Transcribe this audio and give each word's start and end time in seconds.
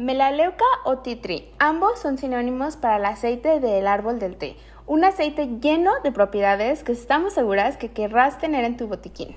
Melaleuca 0.00 0.64
o 0.86 1.00
tree. 1.00 1.50
Ambos 1.58 1.98
son 1.98 2.16
sinónimos 2.16 2.78
para 2.78 2.96
el 2.96 3.04
aceite 3.04 3.60
del 3.60 3.86
árbol 3.86 4.18
del 4.18 4.36
té. 4.36 4.56
Un 4.86 5.04
aceite 5.04 5.46
lleno 5.60 5.92
de 6.02 6.10
propiedades 6.10 6.82
que 6.82 6.92
estamos 6.92 7.34
seguras 7.34 7.76
que 7.76 7.90
querrás 7.90 8.38
tener 8.38 8.64
en 8.64 8.78
tu 8.78 8.86
botiquín. 8.86 9.36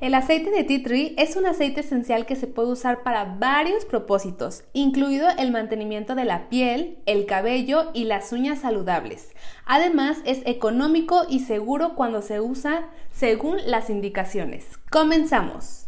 El 0.00 0.14
aceite 0.14 0.52
de 0.52 0.62
tea 0.62 0.84
tree 0.84 1.16
es 1.18 1.34
un 1.34 1.46
aceite 1.46 1.80
esencial 1.80 2.26
que 2.26 2.36
se 2.36 2.46
puede 2.46 2.68
usar 2.68 3.02
para 3.02 3.24
varios 3.24 3.84
propósitos, 3.86 4.62
incluido 4.72 5.26
el 5.36 5.50
mantenimiento 5.50 6.14
de 6.14 6.26
la 6.26 6.48
piel, 6.48 6.98
el 7.06 7.26
cabello 7.26 7.90
y 7.92 8.04
las 8.04 8.32
uñas 8.32 8.60
saludables. 8.60 9.32
Además, 9.66 10.18
es 10.24 10.42
económico 10.46 11.22
y 11.28 11.40
seguro 11.40 11.96
cuando 11.96 12.22
se 12.22 12.40
usa 12.40 12.88
según 13.10 13.56
las 13.66 13.90
indicaciones. 13.90 14.64
Comenzamos. 14.92 15.87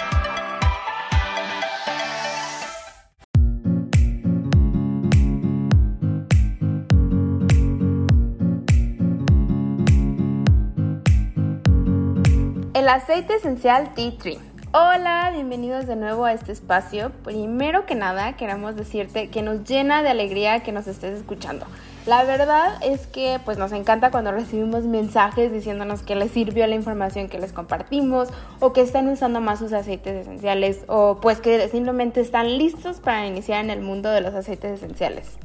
El 12.81 12.89
aceite 12.89 13.35
esencial 13.35 13.93
Tea 13.93 14.17
Tree. 14.17 14.39
Hola, 14.71 15.29
bienvenidos 15.31 15.85
de 15.85 15.95
nuevo 15.95 16.25
a 16.25 16.33
este 16.33 16.51
espacio. 16.51 17.11
Primero 17.23 17.85
que 17.85 17.93
nada, 17.93 18.33
queremos 18.37 18.75
decirte 18.75 19.27
que 19.27 19.43
nos 19.43 19.65
llena 19.65 20.01
de 20.01 20.09
alegría 20.09 20.63
que 20.63 20.71
nos 20.71 20.87
estés 20.87 21.15
escuchando. 21.15 21.67
La 22.07 22.23
verdad 22.23 22.79
es 22.81 23.05
que 23.05 23.39
pues 23.45 23.59
nos 23.59 23.71
encanta 23.73 24.09
cuando 24.09 24.31
recibimos 24.31 24.85
mensajes 24.85 25.51
diciéndonos 25.51 26.01
que 26.01 26.15
les 26.15 26.31
sirvió 26.31 26.65
la 26.65 26.73
información 26.73 27.29
que 27.29 27.37
les 27.37 27.53
compartimos 27.53 28.29
o 28.59 28.73
que 28.73 28.81
están 28.81 29.07
usando 29.07 29.39
más 29.39 29.59
sus 29.59 29.71
aceites 29.71 30.15
esenciales 30.15 30.79
o 30.87 31.19
pues 31.21 31.39
que 31.41 31.67
simplemente 31.69 32.19
están 32.19 32.57
listos 32.57 32.99
para 32.99 33.27
iniciar 33.27 33.63
en 33.63 33.69
el 33.69 33.81
mundo 33.81 34.09
de 34.09 34.21
los 34.21 34.33
aceites 34.33 34.81
esenciales. 34.81 35.37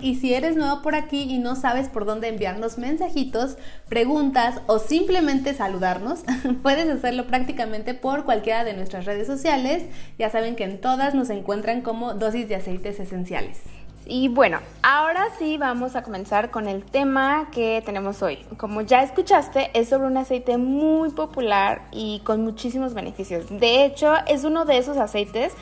Y 0.00 0.14
si 0.14 0.32
eres 0.32 0.56
nuevo 0.56 0.80
por 0.80 0.94
aquí 0.94 1.22
y 1.22 1.38
no 1.38 1.54
sabes 1.54 1.90
por 1.90 2.06
dónde 2.06 2.28
enviarnos 2.28 2.78
mensajitos, 2.78 3.58
preguntas 3.90 4.62
o 4.68 4.78
simplemente 4.78 5.52
saludarnos, 5.52 6.20
puedes 6.62 6.88
hacerlo 6.88 7.26
prácticamente 7.26 7.92
por 7.92 8.24
cualquiera 8.24 8.64
de 8.64 8.72
nuestras 8.72 9.04
redes 9.04 9.26
sociales. 9.26 9.84
Ya 10.18 10.30
saben 10.30 10.56
que 10.56 10.64
en 10.64 10.80
todas 10.80 11.14
nos 11.14 11.28
encuentran 11.28 11.82
como 11.82 12.14
dosis 12.14 12.48
de 12.48 12.56
aceites 12.56 12.98
esenciales. 13.00 13.58
Y 14.06 14.28
bueno, 14.28 14.58
ahora 14.82 15.28
sí 15.38 15.56
vamos 15.56 15.94
a 15.94 16.02
comenzar 16.02 16.50
con 16.50 16.66
el 16.66 16.84
tema 16.84 17.48
que 17.52 17.82
tenemos 17.84 18.22
hoy. 18.22 18.38
Como 18.56 18.80
ya 18.80 19.02
escuchaste, 19.02 19.70
es 19.74 19.88
sobre 19.88 20.08
un 20.08 20.16
aceite 20.16 20.56
muy 20.56 21.10
popular 21.10 21.82
y 21.92 22.20
con 22.24 22.42
muchísimos 22.42 22.94
beneficios. 22.94 23.44
De 23.50 23.84
hecho, 23.84 24.14
es 24.26 24.44
uno 24.44 24.64
de 24.64 24.78
esos 24.78 24.96
aceites 24.96 25.52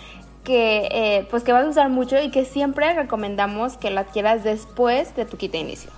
que, 0.45 0.89
eh, 0.91 1.27
pues 1.31 1.45
que 1.45 1.53
vas 1.53 1.67
a 1.67 1.69
usar 1.69 1.91
mucho 1.91 2.19
y 2.21 2.31
que 2.31 2.45
siempre 2.45 2.95
recomendamos 2.95 3.77
que 3.77 3.91
lo 3.91 4.01
adquieras 4.01 4.45
después 4.45 5.15
de 5.15 5.27
tu 5.27 5.37
de 5.37 5.59
inicio. 5.59 5.91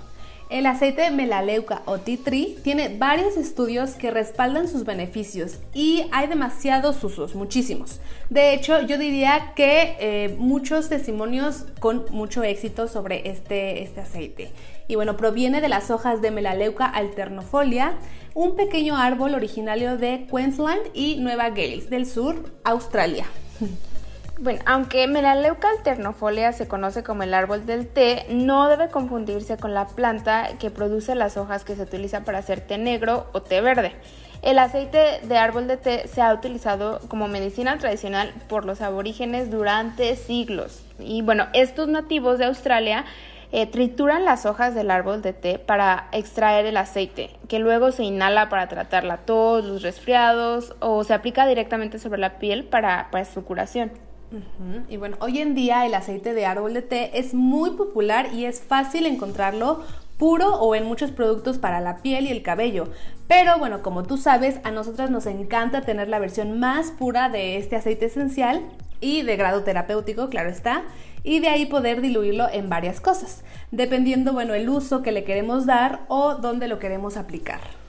El 0.50 0.66
aceite 0.66 1.12
melaleuca 1.12 1.82
o 1.84 1.98
tea 1.98 2.18
tree 2.24 2.56
tiene 2.64 2.96
varios 2.98 3.36
estudios 3.36 3.92
que 3.92 4.10
respaldan 4.10 4.66
sus 4.66 4.84
beneficios 4.84 5.60
y 5.72 6.06
hay 6.10 6.26
demasiados 6.26 7.04
usos, 7.04 7.36
muchísimos. 7.36 8.00
De 8.30 8.52
hecho, 8.52 8.82
yo 8.82 8.98
diría 8.98 9.52
que 9.54 9.96
eh, 10.00 10.34
muchos 10.38 10.88
testimonios 10.88 11.66
con 11.78 12.04
mucho 12.10 12.42
éxito 12.42 12.88
sobre 12.88 13.30
este, 13.30 13.84
este 13.84 14.00
aceite. 14.00 14.50
Y 14.88 14.96
bueno, 14.96 15.16
proviene 15.16 15.60
de 15.60 15.68
las 15.68 15.88
hojas 15.92 16.20
de 16.20 16.32
Melaleuca 16.32 16.86
alternofolia, 16.86 17.94
un 18.34 18.56
pequeño 18.56 18.96
árbol 18.96 19.36
originario 19.36 19.98
de 19.98 20.26
Queensland 20.28 20.82
y 20.94 21.18
Nueva 21.18 21.50
Gales 21.50 21.90
del 21.90 22.06
sur, 22.06 22.52
Australia. 22.64 23.26
Bueno, 24.42 24.60
aunque 24.64 25.06
Melaleuca 25.06 25.68
alternofolia 25.68 26.54
se 26.54 26.66
conoce 26.66 27.02
como 27.02 27.24
el 27.24 27.34
árbol 27.34 27.66
del 27.66 27.86
té, 27.86 28.24
no 28.30 28.70
debe 28.70 28.88
confundirse 28.88 29.58
con 29.58 29.74
la 29.74 29.86
planta 29.86 30.48
que 30.58 30.70
produce 30.70 31.14
las 31.14 31.36
hojas 31.36 31.62
que 31.62 31.76
se 31.76 31.82
utiliza 31.82 32.24
para 32.24 32.38
hacer 32.38 32.62
té 32.62 32.78
negro 32.78 33.26
o 33.32 33.42
té 33.42 33.60
verde. 33.60 33.92
El 34.40 34.58
aceite 34.58 35.20
de 35.22 35.36
árbol 35.36 35.68
de 35.68 35.76
té 35.76 36.08
se 36.08 36.22
ha 36.22 36.32
utilizado 36.32 37.00
como 37.08 37.28
medicina 37.28 37.76
tradicional 37.76 38.32
por 38.48 38.64
los 38.64 38.80
aborígenes 38.80 39.50
durante 39.50 40.16
siglos. 40.16 40.86
Y 40.98 41.20
bueno, 41.20 41.48
estos 41.52 41.88
nativos 41.88 42.38
de 42.38 42.46
Australia 42.46 43.04
eh, 43.52 43.66
trituran 43.66 44.24
las 44.24 44.46
hojas 44.46 44.74
del 44.74 44.90
árbol 44.90 45.20
de 45.20 45.34
té 45.34 45.58
para 45.58 46.08
extraer 46.12 46.64
el 46.64 46.78
aceite, 46.78 47.28
que 47.46 47.58
luego 47.58 47.92
se 47.92 48.04
inhala 48.04 48.48
para 48.48 48.68
tratar 48.68 49.04
la 49.04 49.18
tos, 49.18 49.66
los 49.66 49.82
resfriados 49.82 50.74
o 50.80 51.04
se 51.04 51.12
aplica 51.12 51.46
directamente 51.46 51.98
sobre 51.98 52.20
la 52.20 52.38
piel 52.38 52.64
para 52.64 53.10
su 53.30 53.44
curación. 53.44 53.92
Y 54.88 54.96
bueno, 54.96 55.16
hoy 55.20 55.40
en 55.40 55.54
día 55.54 55.86
el 55.86 55.94
aceite 55.94 56.34
de 56.34 56.46
árbol 56.46 56.74
de 56.74 56.82
té 56.82 57.18
es 57.18 57.34
muy 57.34 57.70
popular 57.70 58.32
y 58.32 58.44
es 58.44 58.60
fácil 58.60 59.06
encontrarlo 59.06 59.84
puro 60.18 60.54
o 60.54 60.74
en 60.74 60.84
muchos 60.84 61.10
productos 61.10 61.58
para 61.58 61.80
la 61.80 61.96
piel 61.98 62.26
y 62.26 62.30
el 62.30 62.42
cabello. 62.42 62.88
Pero 63.26 63.58
bueno, 63.58 63.82
como 63.82 64.04
tú 64.04 64.18
sabes, 64.18 64.60
a 64.64 64.70
nosotras 64.70 65.10
nos 65.10 65.26
encanta 65.26 65.80
tener 65.80 66.08
la 66.08 66.18
versión 66.18 66.60
más 66.60 66.90
pura 66.90 67.28
de 67.28 67.56
este 67.56 67.76
aceite 67.76 68.06
esencial 68.06 68.62
y 69.00 69.22
de 69.22 69.36
grado 69.36 69.62
terapéutico, 69.62 70.28
claro 70.28 70.50
está, 70.50 70.82
y 71.22 71.40
de 71.40 71.48
ahí 71.48 71.66
poder 71.66 72.00
diluirlo 72.00 72.48
en 72.52 72.68
varias 72.68 73.00
cosas, 73.00 73.44
dependiendo, 73.70 74.32
bueno, 74.32 74.54
el 74.54 74.68
uso 74.68 75.02
que 75.02 75.12
le 75.12 75.24
queremos 75.24 75.64
dar 75.66 76.00
o 76.08 76.34
dónde 76.34 76.68
lo 76.68 76.78
queremos 76.78 77.16
aplicar. 77.16 77.79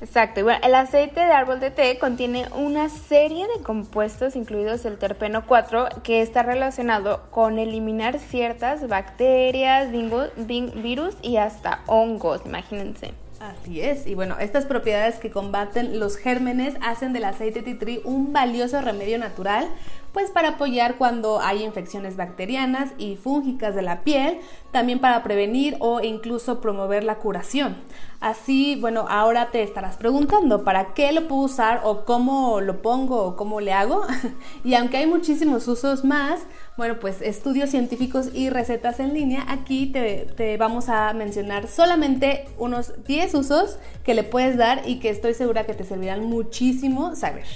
Exacto. 0.00 0.42
bueno, 0.44 0.60
el 0.62 0.74
aceite 0.74 1.20
de 1.20 1.32
árbol 1.32 1.60
de 1.60 1.70
té 1.70 1.98
contiene 1.98 2.46
una 2.54 2.88
serie 2.88 3.46
de 3.48 3.62
compuestos, 3.62 4.36
incluidos 4.36 4.84
el 4.84 4.98
terpeno 4.98 5.44
4, 5.46 5.88
que 6.02 6.22
está 6.22 6.42
relacionado 6.42 7.22
con 7.30 7.58
eliminar 7.58 8.18
ciertas 8.18 8.86
bacterias, 8.86 9.90
virus 9.90 11.16
y 11.22 11.36
hasta 11.36 11.80
hongos, 11.86 12.42
imagínense. 12.44 13.12
Así 13.40 13.80
es, 13.80 14.08
y 14.08 14.16
bueno, 14.16 14.36
estas 14.40 14.66
propiedades 14.66 15.20
que 15.20 15.30
combaten 15.30 16.00
los 16.00 16.16
gérmenes 16.16 16.74
hacen 16.80 17.12
del 17.12 17.24
aceite 17.24 17.62
titri 17.62 18.00
un 18.04 18.32
valioso 18.32 18.80
remedio 18.80 19.16
natural 19.16 19.68
pues 20.12 20.30
para 20.30 20.50
apoyar 20.50 20.96
cuando 20.96 21.40
hay 21.40 21.62
infecciones 21.62 22.16
bacterianas 22.16 22.90
y 22.98 23.16
fúngicas 23.16 23.74
de 23.74 23.82
la 23.82 24.02
piel, 24.02 24.38
también 24.72 24.98
para 24.98 25.22
prevenir 25.22 25.76
o 25.80 26.00
incluso 26.00 26.60
promover 26.60 27.04
la 27.04 27.16
curación. 27.16 27.76
Así, 28.20 28.76
bueno, 28.80 29.06
ahora 29.08 29.50
te 29.52 29.62
estarás 29.62 29.96
preguntando 29.96 30.64
para 30.64 30.92
qué 30.92 31.12
lo 31.12 31.28
puedo 31.28 31.42
usar 31.42 31.82
o 31.84 32.04
cómo 32.04 32.60
lo 32.60 32.82
pongo 32.82 33.22
o 33.22 33.36
cómo 33.36 33.60
le 33.60 33.72
hago. 33.72 34.02
y 34.64 34.74
aunque 34.74 34.96
hay 34.96 35.06
muchísimos 35.06 35.68
usos 35.68 36.04
más, 36.04 36.40
bueno, 36.76 36.98
pues 36.98 37.22
estudios 37.22 37.70
científicos 37.70 38.30
y 38.34 38.50
recetas 38.50 38.98
en 38.98 39.14
línea, 39.14 39.44
aquí 39.48 39.86
te, 39.86 40.26
te 40.36 40.56
vamos 40.56 40.88
a 40.88 41.12
mencionar 41.12 41.68
solamente 41.68 42.46
unos 42.58 43.04
10 43.04 43.34
usos 43.34 43.78
que 44.04 44.14
le 44.14 44.24
puedes 44.24 44.56
dar 44.56 44.82
y 44.88 44.98
que 44.98 45.10
estoy 45.10 45.34
segura 45.34 45.64
que 45.64 45.74
te 45.74 45.84
servirán 45.84 46.24
muchísimo 46.24 47.14
saber. 47.14 47.46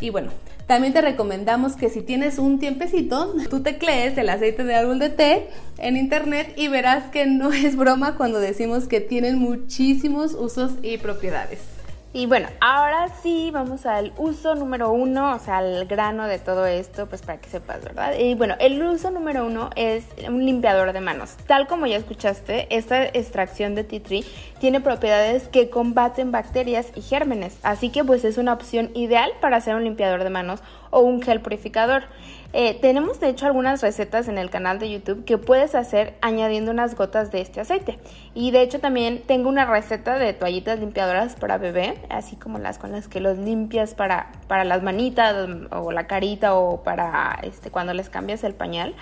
Y 0.00 0.10
bueno, 0.10 0.30
también 0.68 0.92
te 0.92 1.00
recomendamos 1.00 1.76
que 1.76 1.88
si 1.88 2.02
tienes 2.02 2.38
un 2.38 2.58
tiempecito, 2.58 3.34
tú 3.48 3.60
teclees 3.62 4.18
el 4.18 4.28
aceite 4.28 4.64
de 4.64 4.74
árbol 4.74 4.98
de 4.98 5.08
té 5.08 5.48
en 5.78 5.96
internet 5.96 6.52
y 6.56 6.68
verás 6.68 7.10
que 7.10 7.24
no 7.24 7.54
es 7.54 7.74
broma 7.74 8.16
cuando 8.16 8.38
decimos 8.38 8.86
que 8.86 9.00
tienen 9.00 9.38
muchísimos 9.38 10.34
usos 10.34 10.72
y 10.82 10.98
propiedades. 10.98 11.77
Y 12.14 12.24
bueno, 12.24 12.48
ahora 12.62 13.08
sí 13.22 13.50
vamos 13.52 13.84
al 13.84 14.14
uso 14.16 14.54
número 14.54 14.90
uno, 14.90 15.34
o 15.34 15.38
sea, 15.38 15.58
al 15.58 15.84
grano 15.84 16.26
de 16.26 16.38
todo 16.38 16.64
esto, 16.64 17.06
pues 17.06 17.20
para 17.20 17.38
que 17.38 17.50
sepas, 17.50 17.84
¿verdad? 17.84 18.14
Y 18.18 18.34
bueno, 18.34 18.54
el 18.60 18.82
uso 18.82 19.10
número 19.10 19.44
uno 19.44 19.68
es 19.76 20.06
un 20.26 20.46
limpiador 20.46 20.94
de 20.94 21.00
manos. 21.00 21.36
Tal 21.46 21.66
como 21.66 21.86
ya 21.86 21.98
escuchaste, 21.98 22.74
esta 22.74 23.04
extracción 23.04 23.74
de 23.74 23.84
tea 23.84 24.02
tree 24.02 24.24
tiene 24.58 24.80
propiedades 24.80 25.48
que 25.48 25.68
combaten 25.68 26.32
bacterias 26.32 26.92
y 26.94 27.02
gérmenes, 27.02 27.58
así 27.62 27.90
que 27.90 28.02
pues 28.04 28.24
es 28.24 28.38
una 28.38 28.54
opción 28.54 28.90
ideal 28.94 29.30
para 29.42 29.58
hacer 29.58 29.74
un 29.74 29.84
limpiador 29.84 30.24
de 30.24 30.30
manos 30.30 30.60
o 30.90 31.00
un 31.00 31.20
gel 31.20 31.42
purificador. 31.42 32.04
Eh, 32.54 32.78
tenemos 32.80 33.20
de 33.20 33.28
hecho 33.28 33.44
algunas 33.44 33.82
recetas 33.82 34.26
en 34.26 34.38
el 34.38 34.48
canal 34.48 34.78
de 34.78 34.90
YouTube 34.90 35.24
que 35.26 35.36
puedes 35.36 35.74
hacer 35.74 36.16
añadiendo 36.22 36.70
unas 36.70 36.94
gotas 36.94 37.30
de 37.30 37.42
este 37.42 37.60
aceite. 37.60 37.98
Y 38.34 38.52
de 38.52 38.62
hecho 38.62 38.80
también 38.80 39.22
tengo 39.26 39.50
una 39.50 39.66
receta 39.66 40.18
de 40.18 40.32
toallitas 40.32 40.78
limpiadoras 40.78 41.36
para 41.36 41.58
bebé, 41.58 42.00
así 42.08 42.36
como 42.36 42.58
las 42.58 42.78
con 42.78 42.92
las 42.92 43.06
que 43.06 43.20
los 43.20 43.36
limpias 43.36 43.94
para, 43.94 44.32
para 44.46 44.64
las 44.64 44.82
manitas 44.82 45.48
o 45.70 45.92
la 45.92 46.06
carita 46.06 46.54
o 46.54 46.82
para 46.82 47.38
este, 47.42 47.70
cuando 47.70 47.92
les 47.92 48.08
cambias 48.08 48.42
el 48.44 48.54
pañal. 48.54 48.94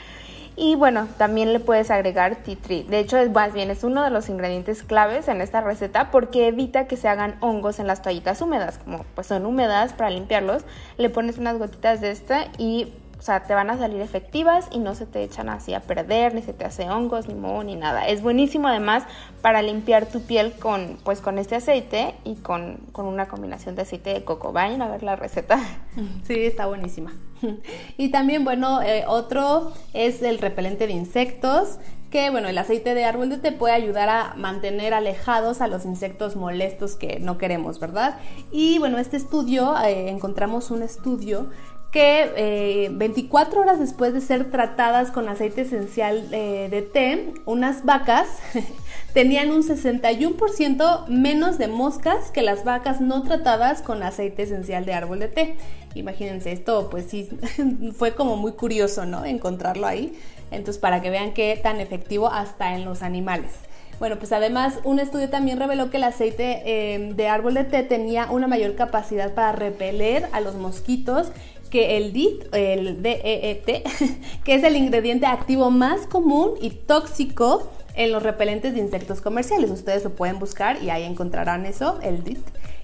Y 0.58 0.74
bueno, 0.74 1.06
también 1.18 1.52
le 1.52 1.60
puedes 1.60 1.90
agregar 1.90 2.36
tea 2.36 2.56
tree. 2.56 2.82
De 2.82 2.98
hecho, 2.98 3.18
es 3.18 3.30
más 3.30 3.52
bien 3.52 3.70
es 3.70 3.84
uno 3.84 4.02
de 4.02 4.08
los 4.08 4.30
ingredientes 4.30 4.82
claves 4.82 5.28
en 5.28 5.42
esta 5.42 5.60
receta 5.60 6.10
porque 6.10 6.48
evita 6.48 6.86
que 6.86 6.96
se 6.96 7.08
hagan 7.08 7.36
hongos 7.40 7.78
en 7.78 7.86
las 7.86 8.00
toallitas 8.00 8.40
húmedas. 8.40 8.78
Como 8.78 9.04
pues 9.14 9.26
son 9.26 9.44
húmedas 9.44 9.92
para 9.92 10.08
limpiarlos, 10.08 10.64
le 10.96 11.10
pones 11.10 11.36
unas 11.36 11.58
gotitas 11.58 12.00
de 12.00 12.10
esta 12.10 12.46
y 12.56 12.94
o 13.18 13.22
sea, 13.22 13.44
te 13.44 13.54
van 13.54 13.70
a 13.70 13.78
salir 13.78 14.00
efectivas 14.02 14.68
y 14.70 14.78
no 14.78 14.94
se 14.94 15.06
te 15.06 15.22
echan 15.22 15.48
así 15.48 15.72
a 15.74 15.80
perder, 15.80 16.34
ni 16.34 16.42
se 16.42 16.52
te 16.52 16.64
hace 16.64 16.88
hongos, 16.90 17.28
ni 17.28 17.34
moho, 17.34 17.64
ni 17.64 17.74
nada. 17.74 18.06
Es 18.06 18.22
buenísimo 18.22 18.68
además 18.68 19.04
para 19.40 19.62
limpiar 19.62 20.06
tu 20.06 20.22
piel 20.22 20.52
con, 20.52 20.98
pues, 21.02 21.20
con 21.20 21.38
este 21.38 21.56
aceite 21.56 22.14
y 22.24 22.36
con, 22.36 22.78
una 22.94 23.26
combinación 23.26 23.74
de 23.74 23.82
aceite 23.82 24.12
de 24.12 24.24
coco. 24.24 24.52
Vayan 24.52 24.82
a 24.82 24.88
ver 24.88 25.02
la 25.02 25.16
receta. 25.16 25.58
Sí, 26.26 26.34
está 26.44 26.66
buenísima. 26.66 27.12
Y 27.96 28.10
también, 28.10 28.44
bueno, 28.44 28.82
eh, 28.82 29.04
otro 29.06 29.72
es 29.94 30.22
el 30.22 30.38
repelente 30.38 30.86
de 30.86 30.92
insectos 30.92 31.78
que 32.10 32.30
bueno, 32.30 32.48
el 32.48 32.56
aceite 32.56 32.94
de 32.94 33.04
árbol 33.04 33.28
de 33.42 33.52
puede 33.52 33.74
ayudar 33.74 34.08
a 34.08 34.34
mantener 34.36 34.94
alejados 34.94 35.60
a 35.60 35.66
los 35.66 35.84
insectos 35.84 36.36
molestos 36.36 36.94
que 36.94 37.18
no 37.18 37.36
queremos, 37.36 37.80
¿verdad? 37.80 38.18
Y 38.52 38.78
bueno, 38.78 38.98
este 38.98 39.16
estudio, 39.16 39.74
eh, 39.84 40.08
encontramos 40.08 40.70
un 40.70 40.82
estudio 40.82 41.50
que 41.92 42.88
24 42.92 43.58
eh, 43.58 43.62
horas 43.62 43.78
después 43.78 44.12
de 44.12 44.20
ser 44.20 44.50
tratadas 44.50 45.10
con 45.10 45.28
aceite 45.28 45.62
esencial 45.62 46.28
eh, 46.32 46.68
de 46.70 46.82
té, 46.82 47.32
unas 47.44 47.84
vacas 47.84 48.28
tenían 49.14 49.50
un 49.50 49.62
61% 49.62 51.06
menos 51.08 51.58
de 51.58 51.68
moscas 51.68 52.30
que 52.30 52.42
las 52.42 52.64
vacas 52.64 53.00
no 53.00 53.22
tratadas 53.22 53.82
con 53.82 54.02
aceite 54.02 54.42
esencial 54.42 54.84
de 54.84 54.94
árbol 54.94 55.20
de 55.20 55.28
té. 55.28 55.56
Imagínense, 55.94 56.52
esto 56.52 56.90
pues 56.90 57.06
sí, 57.06 57.28
fue 57.96 58.14
como 58.14 58.36
muy 58.36 58.52
curioso, 58.52 59.06
¿no? 59.06 59.24
Encontrarlo 59.24 59.86
ahí. 59.86 60.18
Entonces, 60.50 60.78
para 60.78 61.02
que 61.02 61.10
vean 61.10 61.32
qué 61.32 61.58
tan 61.60 61.80
efectivo 61.80 62.28
hasta 62.28 62.76
en 62.76 62.84
los 62.84 63.02
animales. 63.02 63.52
Bueno, 63.98 64.16
pues 64.16 64.32
además 64.32 64.74
un 64.84 64.98
estudio 64.98 65.30
también 65.30 65.58
reveló 65.58 65.90
que 65.90 65.96
el 65.96 66.04
aceite 66.04 66.62
eh, 66.66 67.12
de 67.14 67.28
árbol 67.28 67.54
de 67.54 67.64
té 67.64 67.82
tenía 67.82 68.30
una 68.30 68.46
mayor 68.46 68.74
capacidad 68.74 69.32
para 69.32 69.52
repeler 69.52 70.28
a 70.32 70.40
los 70.40 70.54
mosquitos 70.54 71.32
que 71.66 71.96
el 71.96 72.12
DEET, 72.12 72.54
el 72.54 73.02
DEET, 73.02 73.64
que 74.44 74.54
es 74.54 74.64
el 74.64 74.76
ingrediente 74.76 75.26
activo 75.26 75.70
más 75.70 76.06
común 76.06 76.52
y 76.60 76.70
tóxico 76.70 77.70
en 77.96 78.12
los 78.12 78.22
repelentes 78.22 78.74
de 78.74 78.80
insectos 78.80 79.20
comerciales. 79.20 79.70
Ustedes 79.70 80.04
lo 80.04 80.10
pueden 80.10 80.38
buscar 80.38 80.82
y 80.82 80.90
ahí 80.90 81.02
encontrarán 81.02 81.66
eso, 81.66 81.98
el 82.02 82.22
DEET. 82.22 82.38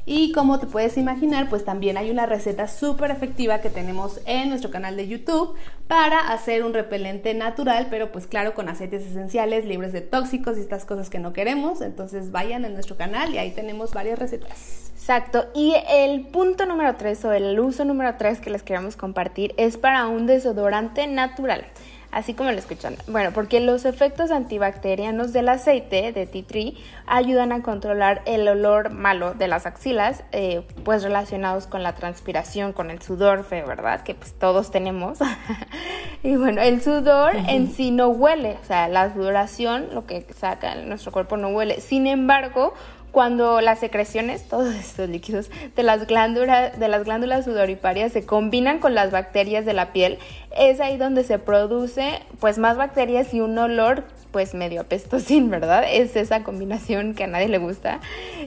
Y 0.04 0.32
como 0.32 0.58
te 0.58 0.66
puedes 0.66 0.96
imaginar, 0.98 1.48
pues 1.48 1.64
también 1.64 1.96
hay 1.96 2.10
una 2.10 2.26
receta 2.26 2.66
súper 2.66 3.12
efectiva 3.12 3.60
que 3.60 3.70
tenemos 3.70 4.20
en 4.26 4.48
nuestro 4.48 4.72
canal 4.72 4.96
de 4.96 5.06
YouTube 5.06 5.54
para 5.86 6.32
hacer 6.32 6.64
un 6.64 6.74
repelente 6.74 7.34
natural, 7.34 7.86
pero 7.88 8.10
pues 8.10 8.26
claro, 8.26 8.54
con 8.54 8.68
aceites 8.68 9.06
esenciales, 9.06 9.64
libres 9.64 9.92
de 9.92 10.00
tóxicos 10.00 10.58
y 10.58 10.60
estas 10.60 10.84
cosas 10.84 11.08
que 11.08 11.20
no 11.20 11.32
queremos. 11.32 11.82
Entonces 11.82 12.32
vayan 12.32 12.64
a 12.64 12.68
nuestro 12.68 12.96
canal 12.96 13.32
y 13.32 13.38
ahí 13.38 13.52
tenemos 13.52 13.92
varias 13.92 14.18
recetas. 14.18 14.90
Exacto. 15.02 15.46
Y 15.54 15.74
el 15.88 16.26
punto 16.26 16.66
número 16.66 16.96
3 16.96 17.24
o 17.24 17.32
el 17.32 17.58
uso 17.60 17.84
número 17.84 18.16
3 18.18 18.40
que 18.40 18.50
les 18.50 18.62
queremos 18.62 18.96
compartir 18.96 19.54
es 19.56 19.76
para 19.76 20.06
un 20.08 20.26
desodorante 20.26 21.06
natural. 21.06 21.64
Así 22.12 22.34
como 22.34 22.52
lo 22.52 22.58
escuchan. 22.58 22.96
Bueno, 23.08 23.30
porque 23.32 23.58
los 23.58 23.86
efectos 23.86 24.30
antibacterianos 24.30 25.32
del 25.32 25.48
aceite 25.48 26.12
de 26.12 26.26
tea 26.26 26.44
tree 26.46 26.76
ayudan 27.06 27.52
a 27.52 27.62
controlar 27.62 28.20
el 28.26 28.46
olor 28.46 28.90
malo 28.90 29.32
de 29.32 29.48
las 29.48 29.64
axilas, 29.64 30.22
eh, 30.30 30.60
pues 30.84 31.02
relacionados 31.02 31.66
con 31.66 31.82
la 31.82 31.94
transpiración, 31.94 32.74
con 32.74 32.90
el 32.90 33.00
sudor 33.00 33.44
feo, 33.44 33.66
¿verdad? 33.66 34.02
Que 34.02 34.14
pues 34.14 34.34
todos 34.34 34.70
tenemos. 34.70 35.20
y 36.22 36.36
bueno, 36.36 36.60
el 36.60 36.82
sudor 36.82 37.34
en 37.34 37.72
sí 37.72 37.90
no 37.90 38.08
huele, 38.08 38.58
o 38.62 38.66
sea, 38.66 38.88
la 38.88 39.14
sudoración, 39.14 39.88
lo 39.94 40.04
que 40.04 40.26
saca 40.34 40.74
nuestro 40.74 41.12
cuerpo 41.12 41.38
no 41.38 41.48
huele. 41.48 41.80
Sin 41.80 42.06
embargo, 42.06 42.74
cuando 43.12 43.60
las 43.60 43.78
secreciones, 43.78 44.42
todos 44.48 44.74
estos 44.74 45.08
líquidos 45.08 45.50
de 45.76 45.82
las 45.82 46.06
glándulas, 46.06 46.78
de 46.78 46.88
las 46.88 47.04
glándulas 47.04 47.44
sudoriparias 47.44 48.12
se 48.12 48.26
combinan 48.26 48.80
con 48.80 48.94
las 48.94 49.12
bacterias 49.12 49.64
de 49.64 49.74
la 49.74 49.92
piel, 49.92 50.18
es 50.56 50.80
ahí 50.80 50.96
donde 50.96 51.22
se 51.22 51.38
produce 51.38 52.20
pues 52.40 52.58
más 52.58 52.76
bacterias 52.76 53.32
y 53.32 53.40
un 53.40 53.56
olor 53.58 54.04
pues 54.32 54.54
medio 54.54 54.80
apestosín, 54.80 55.50
¿verdad? 55.50 55.84
Es 55.88 56.16
esa 56.16 56.42
combinación 56.42 57.14
que 57.14 57.24
a 57.24 57.26
nadie 57.26 57.48
le 57.48 57.58
gusta. 57.58 58.00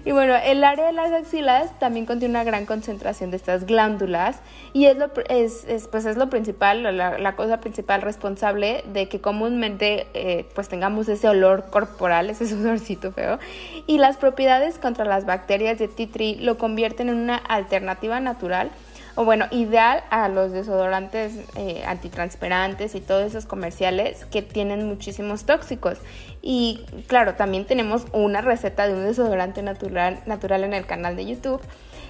Y 0.04 0.12
bueno, 0.12 0.36
el 0.36 0.64
área 0.64 0.88
de 0.88 0.92
las 0.92 1.12
axilas 1.12 1.78
también 1.80 2.06
contiene 2.06 2.34
una 2.34 2.44
gran 2.44 2.66
concentración 2.66 3.32
de 3.32 3.38
estas 3.38 3.66
glándulas 3.66 4.40
y 4.74 4.86
es 4.86 4.98
lo, 4.98 5.12
es, 5.30 5.66
pues 5.92 6.06
es 6.06 6.18
lo 6.18 6.30
principal, 6.30 6.84
la, 6.98 7.36
cosa 7.36 7.60
principal 7.62 8.02
responsable 8.02 8.84
de 8.92 9.08
que 9.08 9.22
comúnmente 9.22 10.08
eh, 10.14 10.46
pues 10.56 10.68
tengamos 10.68 11.08
ese 11.08 11.30
olor 11.30 11.70
corporal, 11.70 12.30
ese 12.30 12.48
sudorcito 12.50 13.12
feo. 13.12 13.40
Y 13.88 14.00
las 14.00 14.18
propiedades 14.18 14.80
contra 14.80 15.06
las 15.06 15.26
bacterias 15.26 15.78
de 15.80 15.88
tree 15.88 16.36
lo 16.36 16.58
convierten 16.58 17.10
en 17.10 17.16
una 17.16 17.38
alternativa 17.38 18.20
natural 18.20 18.72
o 19.16 19.24
bueno, 19.24 19.46
ideal 19.52 20.04
a 20.10 20.28
los 20.28 20.52
desodorantes 20.52 21.34
eh, 21.56 21.84
antitranspirantes 21.88 22.96
y 22.96 23.02
todos 23.02 23.24
esos 23.24 23.46
comerciales 23.46 24.26
que 24.26 24.42
tienen 24.42 24.88
muchísimos 24.88 25.46
tóxicos. 25.46 26.00
Y 26.42 26.82
claro, 27.08 27.36
también 27.36 27.66
tenemos 27.66 28.06
una 28.12 28.42
receta 28.42 28.88
de 28.88 28.94
un 28.94 29.06
desodorante 29.06 29.64
natural, 29.64 30.20
natural 30.26 30.64
en 30.64 30.74
el 30.74 30.86
canal 30.86 31.16
de 31.16 31.26
YouTube. 31.26 31.62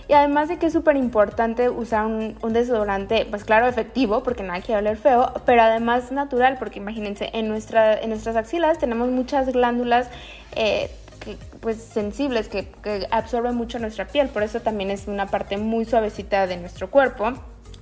Y 0.08 0.14
además 0.14 0.50
de 0.50 0.58
que 0.58 0.68
es 0.68 0.74
súper 0.74 0.98
importante 0.98 1.70
usar 1.70 2.06
un, 2.06 2.36
desodorante, 2.54 3.26
pues 3.28 3.44
claro, 3.44 3.68
efectivo, 3.68 4.22
porque 4.22 4.44
nada 4.44 4.62
quiere 4.62 4.82
oler 4.82 4.98
feo, 4.98 5.32
pero 5.46 5.64
además 5.64 6.12
natural, 6.12 6.58
porque 6.60 6.78
imagínense, 6.78 7.32
en, 7.34 7.46
en 7.46 8.10
nuestras 8.10 8.36
axilas 8.36 8.78
tenemos 8.78 9.10
muchas 9.10 9.52
glándulas 9.52 10.10
eh, 10.56 10.92
pues 11.60 11.78
sensibles 11.78 12.50
que, 12.50 12.68
absorben 13.12 13.56
mucho 13.56 13.80
nuestra 13.80 14.08
piel, 14.08 14.30
por 14.30 14.44
eso 14.44 14.62
también 14.62 14.92
es 14.92 15.08
una 15.08 15.28
parte 15.28 15.58
muy 15.58 15.86
suavecita 15.86 16.48
de 16.48 16.58
nuestro 16.58 16.90
cuerpo. 16.90 17.34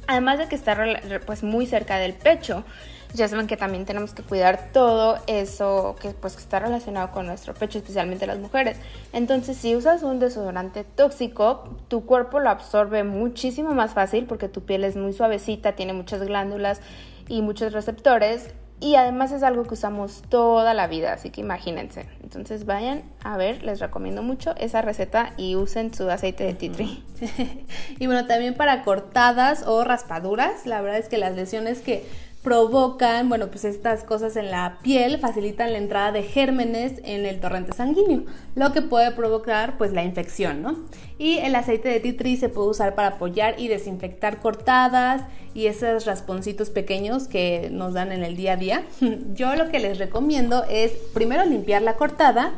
Además 0.06 0.38
de 0.38 0.48
que 0.48 0.56
está 0.56 0.78
pues 1.26 1.44
muy 1.44 1.66
cerca 1.66 1.98
del 1.98 2.14
pecho, 2.14 2.66
ya 3.14 3.28
saben 3.28 3.48
que 3.48 3.58
también 3.58 3.86
tenemos 3.86 4.14
que 4.14 4.24
cuidar 4.24 4.72
todo 4.74 5.20
eso 5.28 5.96
que 6.02 6.10
pues 6.10 6.36
está 6.36 6.60
relacionado 6.60 7.12
con 7.12 7.28
nuestro 7.28 7.54
pecho, 7.54 7.78
especialmente 7.78 8.28
las 8.28 8.40
mujeres. 8.40 8.78
Entonces, 9.14 9.56
si 9.56 9.76
usas 9.76 10.04
un 10.04 10.20
desodorante 10.20 10.84
tóxico, 10.84 11.78
tu 11.88 12.06
cuerpo 12.06 12.40
lo 12.40 12.50
absorbe 12.50 13.04
muchísimo 13.04 13.74
más 13.74 13.94
fácil 13.94 14.26
porque 14.26 14.50
tu 14.50 14.66
piel 14.66 14.84
es 14.84 14.96
muy 14.96 15.14
suavecita, 15.14 15.74
tiene 15.74 15.94
muchas 15.94 16.22
glándulas 16.22 16.82
y 17.28 17.42
muchos 17.42 17.72
receptores 17.72 18.50
y 18.80 18.96
además 18.96 19.32
es 19.32 19.44
algo 19.44 19.64
que 19.64 19.76
usamos 19.76 20.24
toda 20.30 20.74
la 20.74 20.88
vida, 20.88 21.14
así 21.14 21.30
que 21.30 21.42
imagínense. 21.42 22.08
Entonces 22.22 22.66
vayan 22.66 23.04
a 23.24 23.38
ver, 23.38 23.64
les 23.64 23.80
recomiendo 23.80 24.24
mucho 24.24 24.56
esa 24.58 24.82
receta 24.82 25.34
y 25.38 25.56
usen 25.56 25.94
su 25.94 26.10
aceite 26.10 26.44
de 26.44 26.54
tea 26.54 26.72
y 28.00 28.06
bueno, 28.08 28.26
también 28.26 28.56
para 28.56 28.84
cortadas 28.84 29.64
o 29.68 29.84
raspaduras, 29.84 30.66
la 30.66 30.82
verdad 30.82 31.00
es 31.00 31.08
que 31.08 31.18
las 31.18 31.36
lesiones 31.36 31.82
que 31.82 32.06
provocan, 32.44 33.30
bueno, 33.30 33.48
pues 33.48 33.64
estas 33.64 34.04
cosas 34.04 34.36
en 34.36 34.52
la 34.52 34.78
piel 34.84 35.18
facilitan 35.18 35.72
la 35.72 35.78
entrada 35.78 36.12
de 36.12 36.24
gérmenes 36.24 37.00
en 37.06 37.26
el 37.26 37.40
torrente 37.40 37.72
sanguíneo, 37.72 38.24
lo 38.56 38.74
que 38.74 38.82
puede 38.82 39.12
provocar 39.12 39.78
pues 39.78 39.94
la 39.94 40.04
infección, 40.04 40.62
¿no? 40.62 40.76
Y 41.18 41.38
el 41.38 41.56
aceite 41.56 41.88
de 41.88 42.14
tree 42.14 42.36
se 42.36 42.50
puede 42.50 42.68
usar 42.68 42.96
para 42.96 43.10
apoyar 43.10 43.56
y 43.58 43.70
desinfectar 43.70 44.42
cortadas 44.42 45.22
y 45.54 45.68
esos 45.68 46.06
rasponcitos 46.06 46.70
pequeños 46.70 47.30
que 47.30 47.70
nos 47.72 47.94
dan 47.94 48.12
en 48.12 48.24
el 48.24 48.36
día 48.36 48.54
a 48.54 48.58
día. 48.58 48.84
Yo 49.34 49.56
lo 49.56 49.70
que 49.70 49.80
les 49.80 49.98
recomiendo 49.98 50.66
es 50.70 50.92
primero 51.14 51.46
limpiar 51.46 51.82
la 51.82 51.96
cortada 51.96 52.52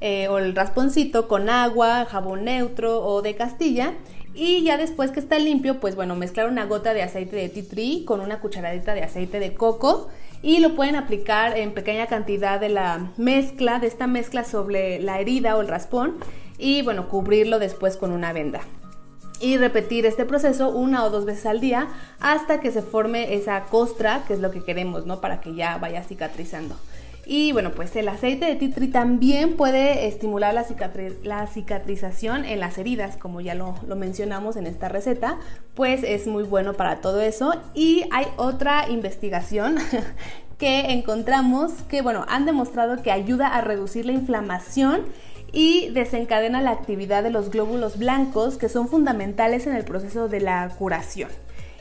eh, 0.00 0.28
o 0.28 0.38
el 0.38 0.54
rasponcito 0.54 1.26
con 1.26 1.48
agua, 1.48 2.04
jabón 2.04 2.44
neutro 2.44 3.04
o 3.04 3.22
de 3.22 3.34
castilla 3.34 3.94
y 4.34 4.62
ya 4.62 4.78
después 4.78 5.10
que 5.10 5.20
está 5.20 5.38
limpio, 5.38 5.78
pues 5.80 5.94
bueno, 5.94 6.16
mezclar 6.16 6.48
una 6.48 6.64
gota 6.64 6.94
de 6.94 7.02
aceite 7.02 7.36
de 7.36 7.48
tea 7.48 7.64
tree 7.68 8.04
con 8.04 8.20
una 8.20 8.40
cucharadita 8.40 8.94
de 8.94 9.02
aceite 9.02 9.40
de 9.40 9.54
coco 9.54 10.08
y 10.42 10.58
lo 10.60 10.74
pueden 10.74 10.96
aplicar 10.96 11.56
en 11.58 11.72
pequeña 11.72 12.06
cantidad 12.06 12.58
de 12.58 12.70
la 12.70 13.12
mezcla, 13.16 13.78
de 13.78 13.86
esta 13.86 14.06
mezcla 14.06 14.44
sobre 14.44 15.00
la 15.00 15.20
herida 15.20 15.56
o 15.56 15.60
el 15.60 15.68
raspón 15.68 16.16
y 16.58 16.82
bueno, 16.82 17.08
cubrirlo 17.08 17.58
después 17.58 17.96
con 17.96 18.12
una 18.12 18.32
venda. 18.32 18.60
Y 19.40 19.56
repetir 19.58 20.06
este 20.06 20.24
proceso 20.24 20.70
una 20.70 21.04
o 21.04 21.10
dos 21.10 21.24
veces 21.24 21.46
al 21.46 21.60
día 21.60 21.88
hasta 22.20 22.60
que 22.60 22.70
se 22.70 22.80
forme 22.80 23.34
esa 23.34 23.64
costra, 23.64 24.22
que 24.26 24.34
es 24.34 24.40
lo 24.40 24.52
que 24.52 24.62
queremos, 24.62 25.04
¿no? 25.04 25.20
Para 25.20 25.40
que 25.40 25.54
ya 25.54 25.78
vaya 25.78 26.04
cicatrizando. 26.04 26.76
Y 27.24 27.52
bueno, 27.52 27.70
pues 27.72 27.94
el 27.94 28.08
aceite 28.08 28.46
de 28.46 28.68
tree 28.68 28.88
también 28.88 29.56
puede 29.56 30.08
estimular 30.08 30.54
la, 30.54 30.66
la 31.22 31.46
cicatrización 31.46 32.44
en 32.44 32.58
las 32.58 32.78
heridas, 32.78 33.16
como 33.16 33.40
ya 33.40 33.54
lo, 33.54 33.76
lo, 33.86 33.94
mencionamos 33.94 34.56
en 34.56 34.66
esta 34.66 34.88
receta, 34.88 35.38
pues 35.74 36.02
es 36.02 36.26
muy 36.26 36.42
bueno 36.42 36.74
para 36.74 37.00
todo 37.00 37.20
eso. 37.20 37.54
Y 37.74 38.04
hay 38.10 38.26
otra 38.36 38.88
investigación 38.88 39.76
que 40.58 40.92
encontramos 40.92 41.72
que, 41.88 42.02
bueno, 42.02 42.24
han 42.28 42.44
demostrado 42.44 43.02
que 43.02 43.12
ayuda 43.12 43.46
a 43.48 43.60
reducir 43.60 44.04
la 44.04 44.12
inflamación 44.12 45.02
y 45.52 45.90
desencadena 45.90 46.62
la 46.62 46.70
actividad 46.70 47.22
de 47.22 47.30
los 47.30 47.50
glóbulos 47.50 47.98
blancos 47.98 48.56
que 48.56 48.68
son 48.68 48.88
fundamentales 48.88 49.66
en 49.66 49.76
el 49.76 49.84
proceso 49.84 50.28
de 50.28 50.40
la 50.40 50.70
curación. 50.78 51.28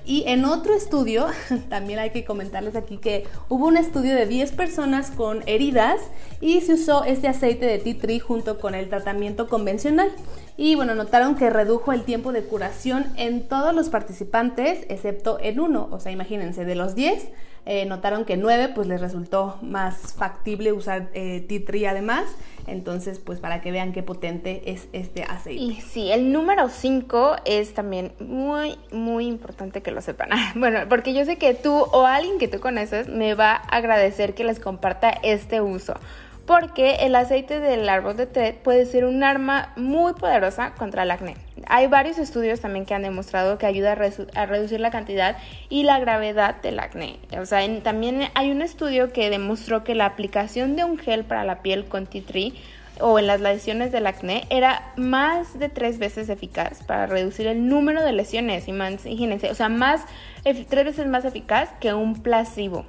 Y 0.05 0.23
en 0.27 0.45
otro 0.45 0.73
estudio, 0.73 1.27
también 1.69 1.99
hay 1.99 2.09
que 2.09 2.25
comentarles 2.25 2.75
aquí 2.75 2.97
que 2.97 3.25
hubo 3.49 3.67
un 3.67 3.77
estudio 3.77 4.15
de 4.15 4.25
10 4.25 4.51
personas 4.53 5.11
con 5.11 5.43
heridas 5.45 5.99
y 6.39 6.61
se 6.61 6.73
usó 6.73 7.03
este 7.03 7.27
aceite 7.27 7.65
de 7.65 7.77
tea 7.77 7.97
tree 7.99 8.19
junto 8.19 8.59
con 8.59 8.73
el 8.73 8.89
tratamiento 8.89 9.47
convencional. 9.47 10.11
Y 10.57 10.75
bueno, 10.75 10.95
notaron 10.95 11.35
que 11.35 11.49
redujo 11.49 11.93
el 11.93 12.03
tiempo 12.03 12.31
de 12.31 12.43
curación 12.43 13.13
en 13.15 13.47
todos 13.47 13.73
los 13.73 13.89
participantes, 13.89 14.85
excepto 14.89 15.37
en 15.41 15.59
uno. 15.59 15.87
O 15.91 15.99
sea, 15.99 16.11
imagínense, 16.11 16.65
de 16.65 16.75
los 16.75 16.95
10, 16.95 17.29
eh, 17.65 17.85
notaron 17.85 18.25
que 18.25 18.37
9 18.37 18.69
pues 18.73 18.87
les 18.87 18.99
resultó 18.99 19.57
más 19.61 20.13
factible 20.13 20.73
usar 20.73 21.09
eh, 21.13 21.45
tree 21.65 21.85
además. 21.85 22.25
Entonces, 22.67 23.19
pues 23.19 23.39
para 23.39 23.61
que 23.61 23.71
vean 23.71 23.91
qué 23.91 24.03
potente 24.03 24.61
es 24.71 24.87
este 24.93 25.23
aceite. 25.23 25.61
Y 25.61 25.81
sí, 25.81 26.11
el 26.11 26.31
número 26.31 26.69
5 26.69 27.37
es 27.45 27.73
también 27.73 28.13
muy, 28.19 28.77
muy 28.91 29.25
importante 29.25 29.81
que 29.81 29.91
lo 29.91 30.01
sepan. 30.01 30.29
bueno, 30.55 30.81
porque 30.89 31.13
yo 31.13 31.25
sé 31.25 31.37
que 31.37 31.53
tú 31.53 31.73
o 31.73 32.05
alguien 32.05 32.37
que 32.37 32.47
tú 32.47 32.59
conoces 32.59 33.07
me 33.07 33.33
va 33.33 33.53
a 33.53 33.77
agradecer 33.77 34.33
que 34.33 34.43
les 34.43 34.59
comparta 34.59 35.09
este 35.23 35.61
uso. 35.61 35.95
Porque 36.45 36.95
el 37.01 37.15
aceite 37.15 37.59
del 37.59 37.87
árbol 37.87 38.17
de 38.17 38.25
té 38.25 38.53
puede 38.53 38.85
ser 38.85 39.05
un 39.05 39.23
arma 39.23 39.73
muy 39.75 40.13
poderosa 40.13 40.73
contra 40.75 41.03
el 41.03 41.11
acné. 41.11 41.35
Hay 41.67 41.87
varios 41.87 42.17
estudios 42.17 42.59
también 42.59 42.85
que 42.85 42.93
han 42.93 43.03
demostrado 43.03 43.57
que 43.57 43.67
ayuda 43.67 43.93
a, 43.93 44.45
reducir 44.45 44.79
la 44.79 44.91
cantidad 44.91 45.37
y 45.69 45.83
la 45.83 45.99
gravedad 45.99 46.61
del 46.61 46.79
acné. 46.79 47.19
O 47.39 47.45
sea, 47.45 47.61
también 47.83 48.29
hay 48.33 48.51
un 48.51 48.61
estudio 48.61 49.13
que 49.13 49.29
demostró 49.29 49.83
que 49.83 49.95
la 49.95 50.05
aplicación 50.05 50.75
de 50.75 50.83
un 50.83 50.97
gel 50.97 51.23
para 51.23 51.43
la 51.43 51.61
piel 51.61 51.85
con 51.85 52.07
tea 52.07 52.23
tree 52.25 52.53
o 52.99 53.19
en 53.19 53.27
las 53.27 53.41
lesiones 53.41 53.91
del 53.91 54.07
acné 54.07 54.45
era 54.49 54.93
más 54.95 55.57
de 55.57 55.69
tres 55.69 55.99
veces 55.99 56.29
eficaz 56.29 56.83
para 56.83 57.05
reducir 57.05 57.47
el 57.47 57.67
número 57.67 58.03
de 58.03 58.13
lesiones. 58.13 58.67
Imagínense, 58.67 59.49
o 59.49 59.55
sea, 59.55 59.69
más, 59.69 60.01
tres 60.43 60.85
veces 60.85 61.07
más 61.07 61.25
eficaz 61.25 61.69
que 61.79 61.93
un 61.93 62.21
placebo. 62.21 62.85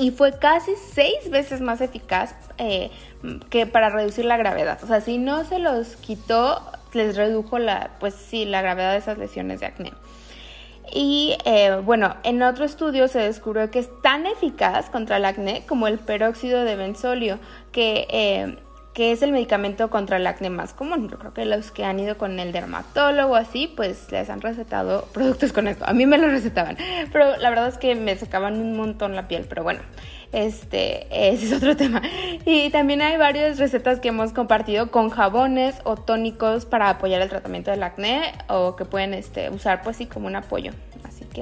Y 0.00 0.12
fue 0.12 0.38
casi 0.38 0.72
seis 0.76 1.28
veces 1.30 1.60
más 1.60 1.82
eficaz 1.82 2.34
eh, 2.56 2.90
que 3.50 3.66
para 3.66 3.90
reducir 3.90 4.24
la 4.24 4.38
gravedad. 4.38 4.78
O 4.82 4.86
sea, 4.86 5.02
si 5.02 5.18
no 5.18 5.44
se 5.44 5.58
los 5.58 5.96
quitó, 5.96 6.62
les 6.94 7.16
redujo 7.16 7.58
la, 7.58 7.90
pues 8.00 8.14
sí, 8.14 8.46
la 8.46 8.62
gravedad 8.62 8.92
de 8.92 8.98
esas 8.98 9.18
lesiones 9.18 9.60
de 9.60 9.66
acné. 9.66 9.92
Y 10.90 11.36
eh, 11.44 11.80
bueno, 11.84 12.16
en 12.22 12.42
otro 12.42 12.64
estudio 12.64 13.08
se 13.08 13.18
descubrió 13.18 13.70
que 13.70 13.80
es 13.80 13.90
tan 14.00 14.26
eficaz 14.26 14.88
contra 14.88 15.18
el 15.18 15.24
acné 15.26 15.64
como 15.68 15.86
el 15.86 15.98
peróxido 15.98 16.64
de 16.64 16.76
benzolio, 16.76 17.38
que 17.70 18.06
eh, 18.10 18.56
que 19.00 19.12
es 19.12 19.22
el 19.22 19.32
medicamento 19.32 19.88
contra 19.88 20.18
el 20.18 20.26
acné 20.26 20.50
más 20.50 20.74
común. 20.74 21.08
Yo 21.08 21.18
creo 21.18 21.32
que 21.32 21.46
los 21.46 21.70
que 21.70 21.86
han 21.86 21.98
ido 21.98 22.18
con 22.18 22.38
el 22.38 22.52
dermatólogo 22.52 23.34
así, 23.34 23.66
pues 23.66 24.12
les 24.12 24.28
han 24.28 24.42
recetado 24.42 25.06
productos 25.14 25.54
con 25.54 25.68
esto. 25.68 25.86
A 25.88 25.94
mí 25.94 26.04
me 26.04 26.18
lo 26.18 26.28
recetaban, 26.28 26.76
pero 27.10 27.38
la 27.38 27.48
verdad 27.48 27.68
es 27.68 27.78
que 27.78 27.94
me 27.94 28.14
sacaban 28.14 28.60
un 28.60 28.76
montón 28.76 29.16
la 29.16 29.26
piel, 29.26 29.46
pero 29.48 29.62
bueno. 29.62 29.80
Este, 30.32 31.06
ese 31.10 31.46
es 31.46 31.52
otro 31.54 31.76
tema. 31.78 32.02
Y 32.44 32.68
también 32.68 33.00
hay 33.00 33.16
varias 33.16 33.58
recetas 33.58 34.00
que 34.00 34.08
hemos 34.08 34.34
compartido 34.34 34.90
con 34.90 35.08
jabones 35.08 35.76
o 35.84 35.96
tónicos 35.96 36.66
para 36.66 36.90
apoyar 36.90 37.22
el 37.22 37.30
tratamiento 37.30 37.70
del 37.70 37.82
acné 37.82 38.34
o 38.50 38.76
que 38.76 38.84
pueden 38.84 39.14
este, 39.14 39.48
usar 39.48 39.80
pues 39.80 39.96
sí 39.96 40.04
como 40.04 40.26
un 40.26 40.36
apoyo 40.36 40.72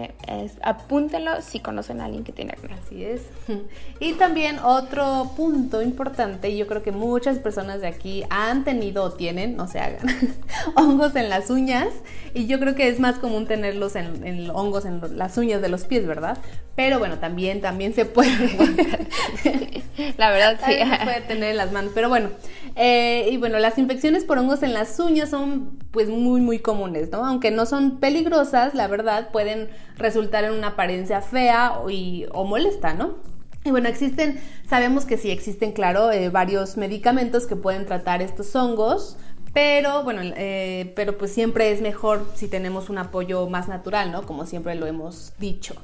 es, 0.04 0.52
apúntenlo 0.62 1.42
si 1.42 1.60
conocen 1.60 2.00
a 2.00 2.06
alguien 2.06 2.24
que 2.24 2.32
tiene 2.32 2.52
acné. 2.52 2.74
Así 2.74 3.04
es. 3.04 3.22
Y 4.00 4.12
también 4.14 4.58
otro 4.60 5.32
punto 5.36 5.82
importante, 5.82 6.56
yo 6.56 6.66
creo 6.66 6.82
que 6.82 6.92
muchas 6.92 7.38
personas 7.38 7.80
de 7.80 7.88
aquí 7.88 8.22
han 8.30 8.64
tenido 8.64 9.02
o 9.02 9.12
tienen, 9.12 9.56
no 9.56 9.66
se 9.66 9.80
hagan, 9.80 10.06
hongos 10.76 11.16
en 11.16 11.28
las 11.28 11.50
uñas. 11.50 11.88
Y 12.34 12.46
yo 12.46 12.60
creo 12.60 12.74
que 12.74 12.88
es 12.88 13.00
más 13.00 13.18
común 13.18 13.46
tenerlos 13.46 13.96
en, 13.96 14.50
hongos 14.50 14.84
en 14.84 15.18
las 15.18 15.36
uñas 15.36 15.60
de 15.62 15.68
los 15.68 15.84
pies, 15.84 16.06
¿verdad? 16.06 16.38
Pero 16.78 17.00
bueno, 17.00 17.18
también, 17.18 17.60
también 17.60 17.92
se 17.92 18.04
puede. 18.04 18.30
La 20.16 20.30
verdad 20.30 20.60
sí. 20.64 20.74
se 20.74 21.04
puede 21.04 21.20
tener 21.22 21.50
en 21.50 21.56
las 21.56 21.72
manos. 21.72 21.90
Pero 21.92 22.08
bueno, 22.08 22.30
eh, 22.76 23.28
y 23.32 23.36
bueno, 23.36 23.58
las 23.58 23.78
infecciones 23.78 24.22
por 24.22 24.38
hongos 24.38 24.62
en 24.62 24.74
las 24.74 24.96
uñas 25.00 25.28
son 25.30 25.76
pues 25.90 26.08
muy, 26.08 26.40
muy 26.40 26.60
comunes, 26.60 27.10
¿no? 27.10 27.26
Aunque 27.26 27.50
no 27.50 27.66
son 27.66 27.98
peligrosas, 27.98 28.76
la 28.76 28.86
verdad, 28.86 29.32
pueden 29.32 29.70
resultar 29.96 30.44
en 30.44 30.52
una 30.52 30.68
apariencia 30.68 31.20
fea 31.20 31.72
y, 31.90 32.26
o 32.30 32.44
molesta, 32.44 32.94
¿no? 32.94 33.16
Y 33.64 33.72
bueno, 33.72 33.88
existen, 33.88 34.40
sabemos 34.70 35.04
que 35.04 35.18
sí 35.18 35.32
existen, 35.32 35.72
claro, 35.72 36.12
eh, 36.12 36.28
varios 36.28 36.76
medicamentos 36.76 37.48
que 37.48 37.56
pueden 37.56 37.86
tratar 37.86 38.22
estos 38.22 38.54
hongos, 38.54 39.16
pero 39.52 40.04
bueno, 40.04 40.20
eh, 40.22 40.92
pero 40.94 41.18
pues 41.18 41.32
siempre 41.32 41.72
es 41.72 41.80
mejor 41.80 42.24
si 42.36 42.46
tenemos 42.46 42.88
un 42.88 42.98
apoyo 42.98 43.48
más 43.48 43.66
natural, 43.66 44.12
¿no? 44.12 44.22
Como 44.22 44.46
siempre 44.46 44.76
lo 44.76 44.86
hemos 44.86 45.32
dicho. 45.40 45.74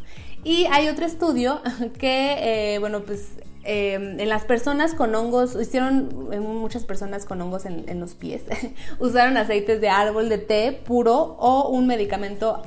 Y 0.45 0.67
hay 0.71 0.89
otro 0.89 1.07
estudio 1.07 1.61
que, 1.99 2.75
eh, 2.75 2.79
bueno, 2.79 3.01
pues 3.01 3.31
en 3.67 4.29
las 4.29 4.45
personas 4.45 4.95
con 4.95 5.15
hongos, 5.15 5.57
hicieron 5.59 6.29
muchas 6.43 6.85
personas 6.85 7.25
con 7.25 7.41
hongos 7.41 7.65
en, 7.65 7.99
los 7.99 8.15
pies, 8.15 8.43
usaron 8.99 9.39
aceites 9.39 9.81
de 9.81 9.89
árbol 9.89 10.29
de 10.29 10.37
té 10.37 10.83
puro 10.85 11.37
o 11.39 11.71
un 11.71 11.87
medicamento 11.87 12.63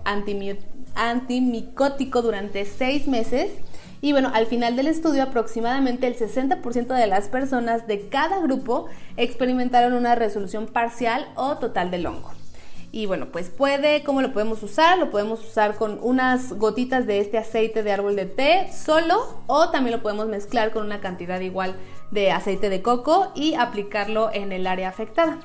antimicótico 0.95 2.23
durante 2.23 2.65
seis 2.65 3.07
meses. 3.07 3.51
Y 3.99 4.11
bueno, 4.11 4.31
al 4.33 4.45
final 4.45 4.75
del 4.75 4.87
estudio 4.87 5.23
aproximadamente 5.23 6.05
el 6.07 6.15
60% 6.15 6.87
de 6.87 7.07
las 7.07 7.29
personas 7.29 7.87
de 7.87 8.09
cada 8.09 8.39
grupo 8.39 8.87
experimentaron 9.17 9.93
una 9.93 10.15
resolución 10.15 10.67
parcial 10.67 11.27
o 11.35 11.57
total 11.57 11.89
del 11.89 12.05
hongo. 12.05 12.36
Y 12.91 13.05
bueno, 13.05 13.27
pues 13.31 13.49
puede, 13.49 14.03
¿cómo 14.03 14.21
lo 14.21 14.31
podemos 14.31 14.63
usar? 14.63 14.97
Lo 14.97 15.11
podemos 15.11 15.43
usar 15.43 15.75
con 15.75 15.99
unas 16.01 16.53
gotitas 16.53 17.05
de 17.05 17.19
este 17.19 17.37
aceite 17.37 17.83
de 17.83 17.91
árbol 17.91 18.15
de 18.15 18.25
té 18.25 18.69
solo 18.71 19.41
o 19.47 19.69
también 19.69 19.97
lo 19.97 20.01
podemos 20.01 20.27
mezclar 20.27 20.71
con 20.71 20.85
una 20.85 21.01
cantidad 21.01 21.39
igual 21.41 21.75
de 22.11 22.31
aceite 22.31 22.69
de 22.69 22.81
coco 22.81 23.31
y 23.35 23.55
aplicarlo 23.55 24.31
en 24.33 24.51
el 24.51 24.67
área 24.67 24.89
afectada. 24.89 25.39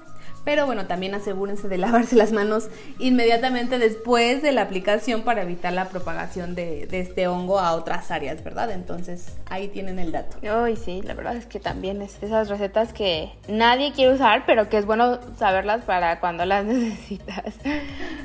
Pero 0.44 0.66
bueno, 0.66 0.86
también 0.86 1.14
asegúrense 1.14 1.68
de 1.68 1.78
lavarse 1.78 2.16
las 2.16 2.32
manos 2.32 2.68
inmediatamente 2.98 3.78
después 3.78 4.42
de 4.42 4.52
la 4.52 4.62
aplicación 4.62 5.22
para 5.22 5.42
evitar 5.42 5.72
la 5.72 5.88
propagación 5.88 6.54
de, 6.54 6.88
este 6.90 7.28
hongo 7.28 7.60
a 7.60 7.72
otras 7.74 8.10
áreas, 8.10 8.42
¿verdad? 8.42 8.70
Entonces 8.72 9.36
ahí 9.48 9.68
tienen 9.68 9.98
el 9.98 10.10
dato. 10.10 10.36
Ay, 10.48 10.76
sí, 10.76 11.00
la 11.02 11.14
verdad 11.14 11.36
es 11.36 11.46
que 11.46 11.60
también 11.60 12.02
es 12.02 12.20
esas 12.22 12.48
recetas 12.48 12.92
que 12.92 13.30
nadie 13.48 13.92
quiere 13.92 14.14
usar, 14.14 14.44
pero 14.44 14.68
que 14.68 14.78
es 14.78 14.86
bueno 14.86 15.20
saberlas 15.38 15.84
para 15.84 16.18
cuando 16.18 16.44
las 16.44 16.64
necesitas. 16.66 17.54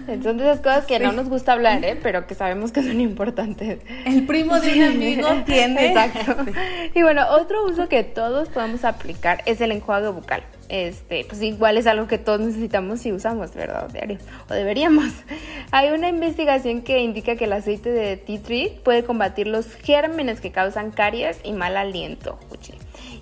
De 0.08 0.16
esas 0.16 0.60
cosas 0.60 0.86
que 0.86 1.00
no 1.00 1.12
nos 1.12 1.30
gusta 1.30 1.54
hablar, 1.54 1.84
¿eh? 1.86 2.00
pero 2.02 2.26
que 2.26 2.34
sabemos 2.34 2.72
que 2.72 2.82
son 2.82 3.00
importantes. 3.00 3.80
El 4.06 4.26
primo 4.26 4.60
de 4.60 4.74
un 4.74 4.84
amigo 4.84 5.28
tiene. 5.46 5.88
Exacto. 5.90 6.36
Y 6.96 7.04
bueno, 7.04 7.24
otro 7.30 7.66
uso 7.66 7.88
que 7.88 8.04
todos 8.04 8.50
podemos 8.50 8.84
aplicar 8.86 9.44
es 9.46 9.62
el 9.62 9.72
enjuague 9.72 10.10
bucal 10.10 10.44
este, 10.70 11.26
pues 11.26 11.42
igual 11.42 11.78
es 11.78 11.88
algo 11.88 12.08
que 12.08 12.18
todos 12.18 12.40
necesitamos 12.40 13.06
y 13.06 13.14
usamos, 13.14 13.54
¿verdad? 13.54 13.90
Diario, 13.92 14.18
o 14.50 14.54
deberíamos. 14.54 15.12
Hay 15.72 15.90
una 15.90 16.10
investigación 16.10 16.82
que 16.82 17.00
indica 17.00 17.36
que 17.36 17.46
el 17.46 17.54
aceite 17.54 17.90
de 17.92 18.18
tea 18.18 18.42
tree 18.42 18.80
puede 18.84 19.04
combatir 19.04 19.48
los 19.48 19.74
gérmenes 19.76 20.42
que 20.42 20.52
causan 20.52 20.92
caries 20.92 21.40
y 21.44 21.54
mal 21.54 21.78
aliento. 21.78 22.40